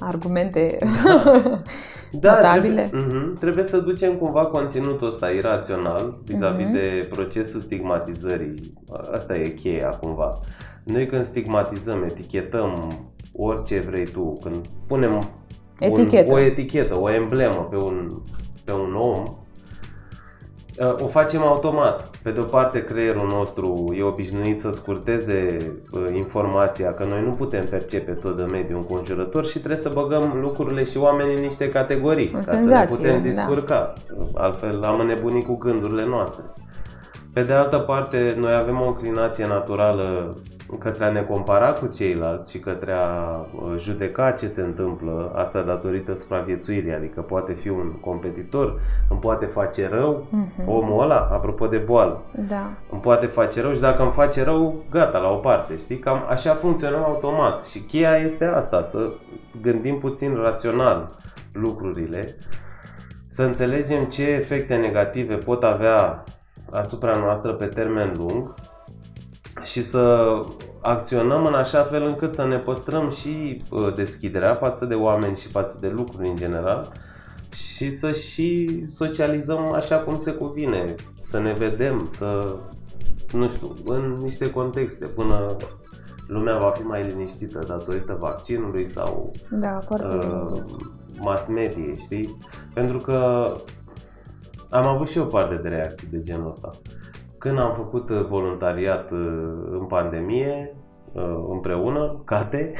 argumente 0.00 0.78
notabile. 2.12 2.88
Trebuie, 2.90 3.18
mhm, 3.18 3.38
trebuie 3.38 3.64
să 3.64 3.78
ducem 3.80 4.14
cumva 4.14 4.46
conținutul 4.46 5.06
ăsta 5.06 5.30
irațional 5.30 6.18
vis-a-vis 6.24 6.64
Mhm. 6.64 6.72
de 6.74 7.08
procesul 7.10 7.60
stigmatizării. 7.60 8.72
Asta 9.12 9.34
e 9.34 9.48
cheia 9.48 9.88
cumva. 9.88 10.40
Noi 10.84 11.06
când 11.06 11.24
stigmatizăm, 11.24 12.02
etichetăm 12.02 12.92
orice 13.32 13.80
vrei 13.80 14.04
tu, 14.04 14.38
când 14.42 14.56
punem 14.86 15.28
Etichetă. 15.78 16.32
Un, 16.34 16.38
o 16.38 16.42
etichetă, 16.42 17.00
o 17.00 17.10
emblemă 17.10 17.66
pe 17.70 17.76
un, 17.76 18.10
pe 18.64 18.72
un 18.72 18.94
om, 18.94 19.22
uh, 19.22 19.30
o 20.78 21.06
facem 21.06 21.42
automat. 21.42 22.10
Pe 22.22 22.30
de 22.30 22.40
o 22.40 22.42
parte, 22.42 22.84
creierul 22.84 23.28
nostru 23.28 23.94
e 23.98 24.02
obișnuit 24.02 24.60
să 24.60 24.70
scurteze 24.70 25.56
uh, 25.92 26.00
informația, 26.14 26.94
că 26.94 27.04
noi 27.04 27.22
nu 27.22 27.30
putem 27.30 27.66
percepe 27.66 28.12
tot 28.12 28.36
de 28.36 28.42
mediul 28.42 28.78
înconjurător 28.78 29.46
și 29.46 29.58
trebuie 29.58 29.80
să 29.80 29.90
băgăm 29.94 30.38
lucrurile 30.40 30.84
și 30.84 30.98
oamenii 30.98 31.34
în 31.34 31.42
niște 31.42 31.70
categorii, 31.70 32.26
În 32.26 32.32
ca 32.32 32.42
să 32.42 32.54
senzație, 32.54 32.96
ne 32.96 32.96
putem 32.96 33.16
da. 33.16 33.22
descurca. 33.22 33.92
Altfel 34.34 34.82
am 34.82 35.00
înnebunit 35.00 35.46
cu 35.46 35.56
gândurile 35.56 36.06
noastre. 36.06 36.42
Pe 37.32 37.42
de 37.42 37.52
altă 37.52 37.78
parte, 37.78 38.34
noi 38.38 38.54
avem 38.54 38.80
o 38.80 38.86
înclinație 38.86 39.46
naturală 39.46 40.36
către 40.74 41.04
a 41.04 41.10
ne 41.10 41.22
compara 41.22 41.72
cu 41.72 41.86
ceilalți 41.86 42.50
și 42.50 42.58
către 42.58 42.92
a 42.92 43.30
uh, 43.38 43.74
judeca 43.78 44.30
ce 44.30 44.48
se 44.48 44.62
întâmplă, 44.62 45.32
asta 45.34 45.62
datorită 45.62 46.14
supraviețuirii, 46.14 46.92
adică 46.92 47.20
poate 47.20 47.52
fi 47.52 47.68
un 47.68 47.92
competitor, 48.00 48.80
îmi 49.10 49.20
poate 49.20 49.46
face 49.46 49.88
rău, 49.88 50.26
Mhm. 50.30 50.68
omul 50.70 51.02
ăla, 51.02 51.28
apropo 51.32 51.66
de 51.66 51.76
boală, 51.76 52.22
Da. 52.48 52.70
îmi 52.90 53.00
poate 53.00 53.26
face 53.26 53.60
rău 53.60 53.72
și 53.72 53.80
dacă 53.80 54.02
îmi 54.02 54.10
face 54.12 54.44
rău, 54.44 54.84
gata, 54.90 55.18
la 55.18 55.28
o 55.28 55.36
parte, 55.36 55.76
știi? 55.76 55.98
Cam 55.98 56.24
așa 56.28 56.50
funcționăm 56.54 57.04
automat 57.04 57.66
și 57.66 57.78
cheia 57.80 58.16
este 58.16 58.44
asta, 58.44 58.82
să 58.82 59.10
gândim 59.62 59.98
puțin 59.98 60.34
rațional 60.42 61.10
lucrurile, 61.52 62.36
să 63.28 63.42
înțelegem 63.42 64.02
ce 64.04 64.30
efecte 64.30 64.74
negative 64.76 65.34
pot 65.34 65.62
avea 65.64 66.24
asupra 66.70 67.16
noastră 67.18 67.52
pe 67.52 67.66
termen 67.66 68.14
lung 68.16 68.54
și 69.66 69.84
să 69.84 70.34
acționăm 70.80 71.46
în 71.46 71.54
așa 71.54 71.82
fel 71.82 72.02
încât 72.02 72.34
să 72.34 72.46
ne 72.46 72.56
păstrăm 72.56 73.10
și 73.10 73.62
uh, 73.70 73.94
deschiderea 73.94 74.54
față 74.54 74.84
de 74.84 74.94
oameni 74.94 75.36
și 75.36 75.48
față 75.48 75.76
de 75.80 75.88
lucruri 75.88 76.28
în 76.28 76.36
general 76.36 76.92
și 77.52 77.96
să 77.96 78.12
și 78.12 78.84
socializăm 78.88 79.72
așa 79.72 79.96
cum 79.96 80.18
se 80.18 80.32
cuvine, 80.32 80.94
să 81.22 81.38
ne 81.38 81.52
vedem, 81.52 82.06
să, 82.10 82.56
nu 83.32 83.48
știu, 83.48 83.74
în 83.84 84.18
niște 84.22 84.50
contexte, 84.50 85.06
până 85.06 85.56
lumea 86.26 86.58
va 86.58 86.70
fi 86.70 86.82
mai 86.82 87.06
liniștită 87.06 87.64
datorită 87.68 88.16
vaccinului 88.20 88.86
sau 88.88 89.32
Da, 89.50 89.80
foarte 89.86 90.16
bine 90.18 90.32
uh, 90.32 90.60
zis. 90.62 90.76
mass 91.18 91.46
media, 91.48 91.94
știi? 91.96 92.38
Pentru 92.74 92.98
că 92.98 93.50
am 94.70 94.86
avut 94.86 95.08
și 95.08 95.18
eu 95.18 95.26
parte 95.26 95.54
de 95.54 95.68
reacții 95.68 96.08
de 96.10 96.20
genul 96.22 96.48
ăsta. 96.48 96.70
Când 97.46 97.58
am 97.58 97.74
făcut 97.76 98.10
uh, 98.10 98.26
voluntariat 98.28 99.10
uh, 99.10 99.18
în 99.70 99.84
pandemie, 99.88 100.74
uh, 101.12 101.44
împreună, 101.48 102.20
cate, 102.24 102.72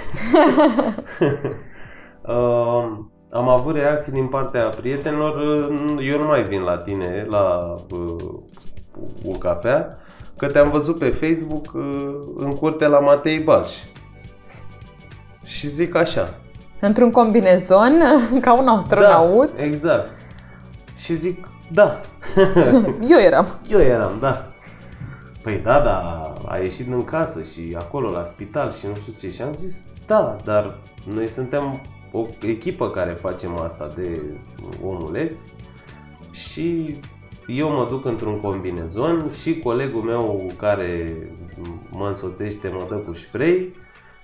uh, 2.27 2.85
am 3.41 3.49
avut 3.49 3.75
reacții 3.75 4.13
din 4.13 4.27
partea 4.27 4.69
prietenilor, 4.69 5.37
uh, 5.37 6.09
eu 6.11 6.19
nu 6.19 6.27
mai 6.27 6.43
vin 6.43 6.61
la 6.61 6.79
tine, 6.79 7.27
la 7.29 7.75
uh, 7.91 8.35
o 9.27 9.39
cafea, 9.39 9.99
că 10.37 10.47
te-am 10.47 10.71
văzut 10.71 10.99
pe 10.99 11.09
Facebook 11.09 11.73
uh, 11.75 12.09
în 12.37 12.55
curte 12.55 12.87
la 12.87 12.99
Matei 12.99 13.39
Balș. 13.39 13.73
Și 15.45 15.69
zic 15.69 15.95
așa, 15.95 16.35
Într-un 16.81 17.11
combinezon, 17.11 17.99
ca 18.41 18.53
un 18.53 18.69
astronaut, 18.69 19.57
da, 19.57 19.65
exact. 19.65 20.09
Și 20.97 21.15
zic, 21.15 21.49
da, 21.73 22.01
eu 23.13 23.19
eram. 23.19 23.47
eu 23.71 23.81
eram, 23.81 24.17
da. 24.21 24.51
Păi 25.47 25.59
da, 25.59 25.81
da, 25.81 26.33
a 26.47 26.59
ieșit 26.59 26.87
în 26.87 27.05
casă 27.05 27.43
și 27.43 27.77
acolo 27.79 28.11
la 28.11 28.25
spital 28.25 28.73
și 28.73 28.87
nu 28.87 28.95
știu 28.95 29.13
ce. 29.19 29.31
Și 29.31 29.43
am 29.43 29.53
zis, 29.53 29.85
da, 30.07 30.37
dar 30.45 30.79
noi 31.15 31.27
suntem 31.27 31.81
o 32.13 32.27
echipă 32.41 32.91
care 32.91 33.11
facem 33.11 33.61
asta 33.61 33.93
de 33.97 34.21
omuleți 34.85 35.43
și 36.31 36.97
eu 37.47 37.71
mă 37.71 37.87
duc 37.91 38.05
într-un 38.05 38.41
combinezon 38.41 39.31
și 39.43 39.59
colegul 39.59 40.03
meu 40.03 40.47
care 40.59 41.17
mă 41.91 42.09
însoțește 42.09 42.69
mă 42.69 42.87
dă 42.89 42.95
cu 42.95 43.15
spray 43.15 43.75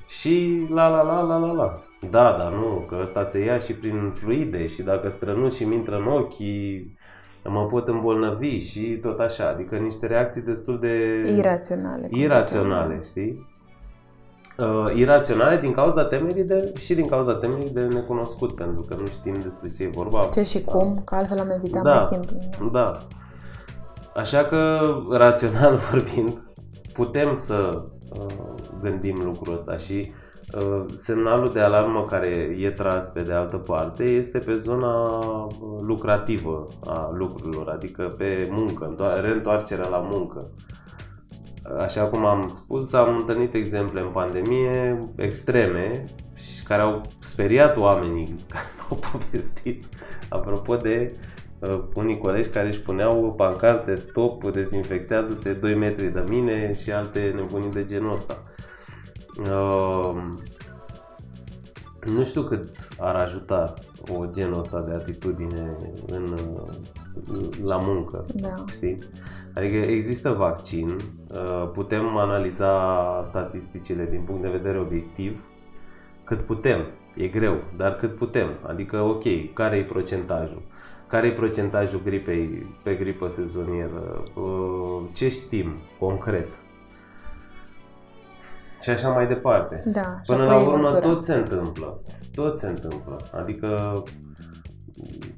și 0.09 0.67
la 0.69 0.89
la 0.89 1.03
la 1.03 1.21
la 1.21 1.37
la 1.39 1.53
la. 1.53 1.83
Da, 2.11 2.37
dar 2.39 2.53
nu, 2.53 2.85
că 2.89 2.99
ăsta 3.01 3.25
se 3.25 3.45
ia 3.45 3.59
și 3.59 3.73
prin 3.73 4.13
fluide 4.15 4.67
și 4.67 4.83
dacă 4.83 5.09
strănuți 5.09 5.57
și 5.57 5.65
mi 5.65 5.75
intră 5.75 5.97
în 5.97 6.07
ochii, 6.07 6.97
mă 7.45 7.67
pot 7.67 7.89
îmbolnăvi 7.89 8.59
și 8.59 8.99
tot 9.03 9.19
așa. 9.19 9.49
Adică 9.49 9.77
niște 9.77 10.07
reacții 10.07 10.43
destul 10.43 10.79
de 10.81 11.25
Iraționale. 11.37 12.07
cum 12.11 12.21
iraționale, 12.21 13.01
știi? 13.05 13.51
Uh, 14.59 14.95
iraționale 14.95 15.57
din 15.57 15.73
cauza 15.73 16.05
temerii 16.05 16.45
de, 16.45 16.73
și 16.79 16.95
din 16.95 17.07
cauza 17.07 17.35
temerii 17.35 17.71
de 17.71 17.83
necunoscut, 17.85 18.55
pentru 18.55 18.83
că 18.83 18.95
nu 18.95 19.07
știm 19.07 19.39
despre 19.43 19.71
ce 19.71 19.83
e 19.83 19.89
vorba. 19.89 20.29
Ce 20.33 20.43
și 20.43 20.63
cum, 20.65 21.03
că 21.05 21.15
altfel 21.15 21.39
am 21.39 21.51
evitat 21.51 21.83
Da. 21.83 21.93
mai 21.93 22.03
simplu. 22.03 22.37
Da. 22.73 22.97
Așa 24.15 24.39
că, 24.43 24.81
rațional 25.11 25.77
vorbind, 25.91 26.43
putem 26.93 27.35
să 27.35 27.83
uh, 28.13 28.27
gândim 28.83 29.21
lucrul 29.25 29.55
ăsta 29.55 29.77
și 29.77 29.93
uh, 30.09 30.22
semnalul 30.95 31.51
de 31.53 31.61
alarmă 31.61 32.03
care 32.03 32.57
e 32.59 32.71
tras 32.71 33.09
pe 33.09 33.23
de 33.23 33.33
altă 33.33 33.57
parte 33.57 34.03
este 34.03 34.38
pe 34.38 34.53
zona 34.53 35.09
uh, 35.19 35.77
lucrativă 35.81 36.69
a 36.85 37.11
lucrurilor, 37.15 37.69
adică 37.69 38.15
pe 38.19 38.49
muncă, 38.51 38.85
întoar- 38.87 39.21
reîntoarcerea 39.21 39.88
la 39.88 39.99
muncă. 39.99 40.51
Așa 41.79 42.05
cum 42.05 42.25
am 42.25 42.49
spus, 42.49 42.93
am 42.93 43.17
întâlnit 43.17 43.55
exemple 43.55 44.01
în 44.01 44.09
pandemie 44.09 44.99
extreme 45.17 46.05
și 46.35 46.62
care 46.62 46.83
au 46.83 47.03
speriat 47.21 47.77
oamenii 47.77 48.35
care 48.53 48.65
au 48.91 48.99
povestit 49.12 49.85
apropo 50.29 50.77
de 50.77 51.15
uh, 51.59 51.81
unii 51.95 52.19
colegi 52.19 52.49
care 52.49 52.69
își 52.69 52.81
puneau 52.81 53.35
pancarte 53.37 53.95
stop, 53.95 54.51
dezinfectează-te 54.51 55.53
2 55.53 55.75
metri 55.75 56.12
de 56.12 56.25
mine 56.29 56.79
și 56.83 56.93
alte 56.93 57.33
nebunii 57.35 57.73
de 57.73 57.85
genul 57.85 58.12
ăsta. 58.12 58.37
Uh, 58.38 58.52
nu 62.05 62.25
știu 62.25 62.42
cât 62.42 62.68
ar 62.99 63.14
ajuta 63.14 63.75
o 64.16 64.25
genul 64.33 64.59
ăsta 64.59 64.81
de 64.81 64.92
atitudine 64.92 65.77
în, 66.07 66.37
la 67.64 67.77
muncă, 67.77 68.25
Da. 68.35 68.55
știi? 68.71 68.99
Adică 69.55 69.77
există 69.77 70.31
vaccin, 70.31 70.88
uh, 70.88 71.71
putem 71.73 72.16
analiza 72.16 73.23
statisticile 73.25 74.07
din 74.11 74.21
punct 74.21 74.42
de 74.42 74.49
vedere 74.49 74.79
obiectiv, 74.79 75.40
cât 76.25 76.40
putem, 76.40 76.87
e 77.16 77.27
greu, 77.27 77.57
dar 77.77 77.97
cât 77.97 78.16
putem. 78.16 78.49
Adică, 78.66 79.01
ok, 79.01 79.53
care 79.55 79.77
e 79.77 79.85
procentajul? 79.85 80.62
Care 81.07 81.27
e 81.27 81.33
procentajul 81.33 82.01
gripei 82.05 82.66
pe 82.83 82.95
gripă 82.95 83.29
sezonieră? 83.29 84.23
Uh, 84.35 85.03
Ce 85.14 85.29
știm 85.29 85.73
concret? 85.99 86.49
Și 88.83 88.90
așa 88.90 89.09
mai 89.09 89.27
departe. 89.27 89.83
Da, 89.87 90.18
și 90.23 90.31
Până 90.31 90.42
apoi 90.45 90.55
la 90.57 90.62
urmă 90.62 90.77
măsura. 90.77 91.01
tot 91.01 91.25
se 91.25 91.35
întâmplă. 91.35 92.01
Tot 92.35 92.59
se 92.59 92.68
întâmplă. 92.68 93.16
Adică, 93.33 94.03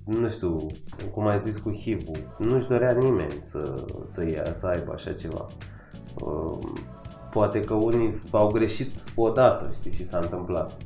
nu 0.04 0.28
știu, 0.28 0.66
cum 1.12 1.26
ai 1.26 1.38
zis 1.38 1.59
cu 1.59 1.72
HIV-ul, 1.72 2.35
nu-și 2.38 2.68
dorea 2.68 2.92
nimeni 2.92 3.37
să, 3.40 3.74
să, 4.04 4.28
ia, 4.28 4.42
să 4.52 4.66
aibă 4.66 4.92
așa 4.92 5.12
ceva. 5.12 5.46
Uh, 6.20 6.59
Poate 7.30 7.61
că 7.61 7.74
unii 7.74 8.14
au 8.33 8.48
greșit 8.48 8.90
odată, 9.16 9.68
știi, 9.72 9.92
și 9.92 10.07
s-a 10.07 10.18
întâmplat. 10.22 10.76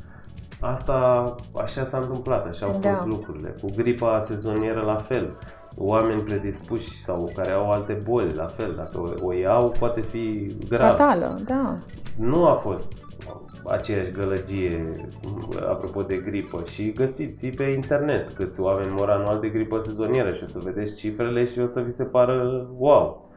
Asta, 0.60 1.34
așa 1.56 1.84
s-a 1.84 1.98
întâmplat, 1.98 2.46
așa 2.46 2.66
au 2.66 2.78
Da. 2.80 2.94
fost 2.94 3.06
lucrurile. 3.06 3.54
Cu 3.62 3.68
gripa 3.76 4.20
sezonieră 4.24 4.80
la 4.80 4.94
fel. 4.96 5.36
Oameni 5.80 6.22
predispuși 6.22 7.02
sau 7.02 7.30
care 7.34 7.50
au 7.50 7.70
alte 7.70 7.98
boli, 8.04 8.32
la 8.34 8.46
fel. 8.46 8.74
Dacă 8.76 9.00
o, 9.00 9.26
o 9.26 9.32
iau, 9.32 9.74
poate 9.78 10.00
fi 10.00 10.56
grav 10.68 10.90
Fatală, 10.90 11.38
da. 11.44 11.78
nu 12.16 12.46
a 12.46 12.54
fost 12.54 12.92
aceeași 13.66 14.10
gălăgie 14.10 14.90
apropo 15.70 16.02
de 16.02 16.16
gripă 16.16 16.62
și 16.64 16.92
găsiți 16.92 17.46
pe 17.46 17.64
internet 17.64 18.30
câți 18.30 18.60
oameni 18.60 18.92
mor 18.96 19.10
anual 19.10 19.40
de 19.40 19.48
gripă 19.48 19.78
sezonieră 19.78 20.32
și 20.32 20.42
o 20.44 20.46
să 20.46 20.60
vedeți 20.64 20.96
cifrele 20.96 21.44
și 21.44 21.58
o 21.58 21.66
să 21.66 21.80
vi 21.80 21.90
se 21.90 22.04
pară 22.04 22.68
wow. 22.76 23.30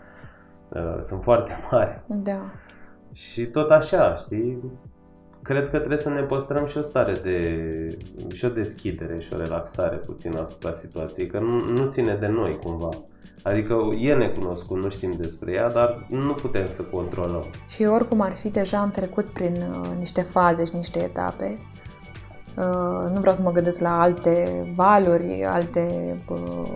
Uh, 0.69 1.01
Sunt 1.03 1.21
foarte 1.21 1.51
mari. 1.71 2.01
Da. 2.07 2.39
Și 3.13 3.45
tot 3.45 3.69
așa, 3.69 4.15
știi? 4.15 4.71
Cred 5.43 5.69
că 5.69 5.77
trebuie 5.77 5.97
să 5.97 6.09
ne 6.09 6.21
păstrăm 6.21 6.67
și 6.67 6.77
o 6.77 6.81
stare 6.81 7.13
de 7.23 7.97
și 8.33 8.45
o 8.45 8.49
deschidere 8.49 9.19
și 9.19 9.33
o 9.33 9.37
relaxare 9.37 9.95
puțin 9.95 10.37
asupra 10.37 10.71
situației, 10.71 11.27
că 11.27 11.39
nu, 11.39 11.59
nu 11.59 11.89
ține 11.89 12.17
de 12.19 12.27
noi 12.27 12.59
cumva. 12.63 12.89
Adică 13.43 13.75
e 13.97 14.13
necunoscut, 14.13 14.77
nu 14.77 14.89
știm 14.89 15.13
despre 15.17 15.51
ea, 15.51 15.69
dar 15.69 16.05
nu 16.09 16.33
putem 16.33 16.69
să 16.69 16.83
controlăm. 16.83 17.43
Și 17.67 17.83
oricum 17.83 18.21
ar 18.21 18.31
fi, 18.31 18.49
deja 18.49 18.77
am 18.77 18.91
trecut 18.91 19.25
prin 19.25 19.65
uh, 19.71 19.89
niște 19.97 20.21
faze 20.21 20.65
și 20.65 20.75
niște 20.75 21.03
etape. 21.03 21.57
Uh, 22.57 23.09
nu 23.13 23.19
vreau 23.19 23.35
să 23.35 23.41
mă 23.41 23.51
gândesc 23.51 23.79
la 23.79 24.01
alte 24.01 24.65
valuri, 24.75 25.43
alte 25.45 26.15
uh, 26.29 26.71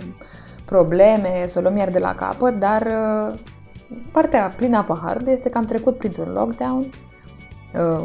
probleme, 0.66 1.44
să 1.48 1.60
o 1.60 1.62
luăm 1.62 1.78
iar 1.78 1.90
de 1.90 2.00
la 2.00 2.16
capăt, 2.16 2.60
dar 2.60 2.82
uh, 2.82 3.40
partea 4.12 4.54
plină 4.56 4.78
a 4.78 4.84
paharului 4.84 5.32
este 5.32 5.50
că 5.50 5.58
am 5.58 5.66
trecut 5.66 5.98
printr-un 5.98 6.34
lockdown 6.34 6.80
uh, 6.80 7.05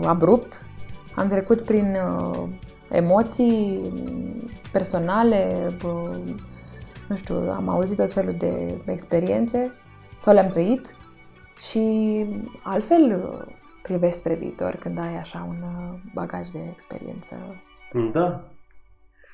abrupt, 0.04 0.66
am 1.14 1.26
trecut 1.26 1.61
prin 1.61 1.94
uh, 1.94 2.48
emoții 2.90 3.92
personale, 4.72 5.70
uh, 5.85 6.16
nu 7.09 7.16
știu, 7.16 7.35
am 7.37 7.68
auzit 7.68 7.96
tot 7.96 8.12
felul 8.12 8.35
de 8.38 8.80
experiențe 8.87 9.72
sau 10.16 10.35
le-am 10.35 10.48
trăit 10.48 10.94
și 11.59 12.26
altfel 12.62 13.22
uh, 13.24 13.54
privești 13.83 14.18
spre 14.18 14.35
viitor 14.35 14.76
când 14.76 14.98
ai 14.98 15.16
așa 15.16 15.46
un 15.48 15.62
uh, 15.62 16.00
bagaj 16.14 16.46
de 16.46 16.59
experiență. 16.72 17.37
Da, 18.12 18.44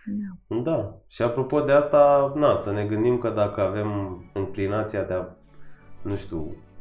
Da. 0.07 0.57
Da. 0.63 0.95
Și 1.07 1.23
apropo 1.23 1.61
de 1.61 1.73
asta, 1.73 2.33
na, 2.35 2.57
să 2.57 2.73
ne 2.73 2.85
gândim 2.85 3.19
că 3.19 3.31
dacă 3.31 3.61
avem 3.61 4.23
înclinația 4.33 5.03
de 5.03 5.13
a, 5.13 5.25
nu 6.03 6.17
știu, 6.17 6.39
uh, 6.39 6.76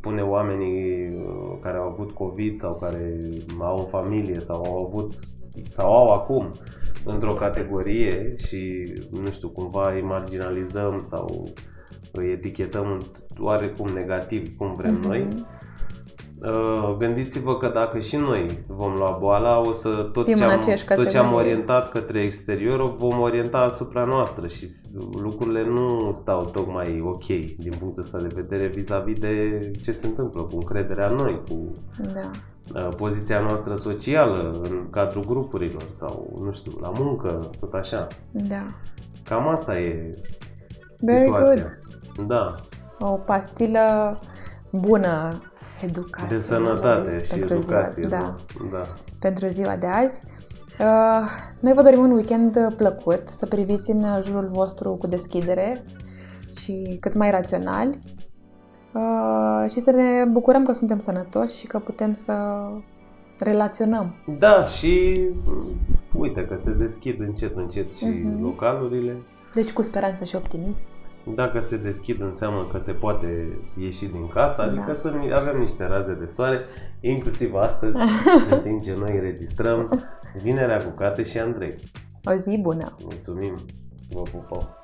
pune 0.00 0.22
oamenii 0.22 1.08
uh, 1.08 1.58
care 1.60 1.78
au 1.78 1.88
avut 1.88 2.10
COVID 2.10 2.58
sau 2.58 2.74
care 2.74 3.18
au 3.58 3.78
în 3.78 3.86
familie 3.86 4.40
sau 4.40 4.64
au 4.64 4.84
avut 4.86 5.14
sau 5.68 5.92
au 5.92 6.10
acum 6.12 6.50
într-o 7.04 7.32
categorie 7.34 8.34
și, 8.36 8.92
nu 9.10 9.30
știu, 9.30 9.48
cumva 9.48 9.92
îi 9.92 10.02
marginalizăm 10.02 11.00
sau 11.02 11.48
îi 12.12 12.30
etichetăm 12.30 13.02
oarecum 13.38 13.92
negativ 13.94 14.56
cum 14.56 14.74
vrem 14.74 14.94
Mhm. 14.94 15.08
noi, 15.08 15.28
Uh, 15.28 15.40
gândiți-vă 16.98 17.56
că 17.56 17.68
dacă 17.68 17.98
și 17.98 18.16
noi 18.16 18.64
vom 18.66 18.94
lua 18.94 19.16
boala, 19.20 19.60
o 19.60 19.72
să 19.72 19.88
tot 20.12 20.24
Fim 20.24 20.36
ce, 20.36 20.44
în 20.44 20.50
am, 20.50 20.58
aceeași 20.58 20.84
tot 20.84 21.10
ce 21.10 21.18
am 21.18 21.24
categorie. 21.24 21.50
orientat 21.52 21.90
către 21.90 22.20
exterior 22.22 22.80
o 22.80 22.94
vom 22.98 23.20
orienta 23.20 23.58
asupra 23.58 24.04
noastră 24.04 24.46
și 24.46 24.68
lucrurile 25.22 25.64
nu 25.64 26.10
stau 26.14 26.44
tocmai 26.44 27.02
ok 27.04 27.26
din 27.58 27.72
punctul 27.78 28.02
ăsta 28.02 28.18
de 28.18 28.30
vedere 28.34 28.66
vis-a-vis 28.66 29.18
de 29.18 29.60
ce 29.82 29.92
se 29.92 30.06
întâmplă 30.06 30.42
cu 30.42 30.56
încrederea 30.56 31.06
în 31.06 31.14
noi, 31.16 31.40
cu 31.48 31.72
Da. 32.12 32.30
uh, 32.80 32.94
poziția 32.96 33.40
noastră 33.40 33.76
socială 33.76 34.60
în 34.62 34.86
cadrul 34.90 35.24
grupurilor 35.24 35.82
sau, 35.90 36.38
nu 36.44 36.52
știu, 36.52 36.72
la 36.80 36.92
muncă, 36.98 37.50
tot 37.60 37.72
așa. 37.72 38.06
Da. 38.30 38.64
Cam 39.24 39.48
asta 39.48 39.78
e 39.78 40.14
Very 41.00 41.24
situația. 41.24 41.62
good. 42.16 42.26
Da, 42.28 42.54
O 42.98 43.10
pastilă 43.10 44.18
bună, 44.72 45.40
educație. 45.84 46.36
de 46.36 46.40
sănătate 46.40 47.22
și 47.22 47.28
pentru 47.30 47.54
educație. 47.54 48.06
Ziua, 48.08 48.20
da. 48.20 48.36
da. 48.78 48.86
pentru 49.18 49.46
ziua 49.46 49.76
de 49.76 49.86
azi. 49.86 50.22
Uh, 50.80 51.28
noi 51.60 51.72
vă 51.72 51.82
dorim 51.82 52.00
un 52.00 52.10
weekend 52.10 52.56
uh, 52.56 52.74
plăcut, 52.76 53.28
să 53.28 53.46
priviți 53.46 53.90
în 53.90 54.02
uh, 54.02 54.18
jurul 54.22 54.48
vostru 54.48 54.90
cu 54.90 55.06
deschidere 55.06 55.84
și 56.58 56.96
cât 57.00 57.14
mai 57.14 57.30
raționali 57.30 57.98
uh, 58.92 59.70
și 59.70 59.80
să 59.80 59.90
ne 59.90 60.24
bucurăm 60.24 60.64
că 60.64 60.72
suntem 60.72 60.98
sănătoși 60.98 61.56
și 61.56 61.66
că 61.66 61.78
putem 61.78 62.12
să 62.12 62.34
relaționăm. 63.38 64.14
Da, 64.38 64.66
și 64.66 65.20
mm, 65.44 65.64
uite 66.18 66.46
că 66.46 66.58
se 66.64 66.72
deschid 66.72 67.20
încet, 67.20 67.56
încet 67.56 67.94
și 67.94 68.04
Mhm. 68.06 68.42
localurile. 68.42 69.16
Deci 69.52 69.72
cu 69.72 69.82
speranță 69.82 70.24
și 70.24 70.36
optimism. 70.36 70.86
Dacă 71.24 71.60
se 71.60 71.76
deschid 71.76 72.20
înseamnă 72.20 72.66
că 72.72 72.78
se 72.78 72.92
poate 72.92 73.48
ieși 73.78 74.06
din 74.06 74.28
casă, 74.28 74.62
adică 74.62 74.84
Da. 74.86 74.94
să 74.94 75.08
ni- 75.10 75.34
avem 75.34 75.58
niște 75.58 75.86
raze 75.86 76.14
de 76.14 76.26
soare, 76.26 76.64
inclusiv 77.00 77.54
astăzi, 77.54 77.96
în 78.50 78.60
timp 78.60 78.82
ce 78.82 78.94
noi 78.98 79.14
înregistrăm 79.14 80.02
Vinerea 80.42 80.76
cu 80.76 80.90
Cate 80.90 81.22
și 81.22 81.38
Andrei. 81.38 81.74
O 82.24 82.32
zi 82.34 82.58
bună! 82.60 82.96
Mulțumim! 83.02 83.54
Vă 84.10 84.22
pupăm! 84.22 84.80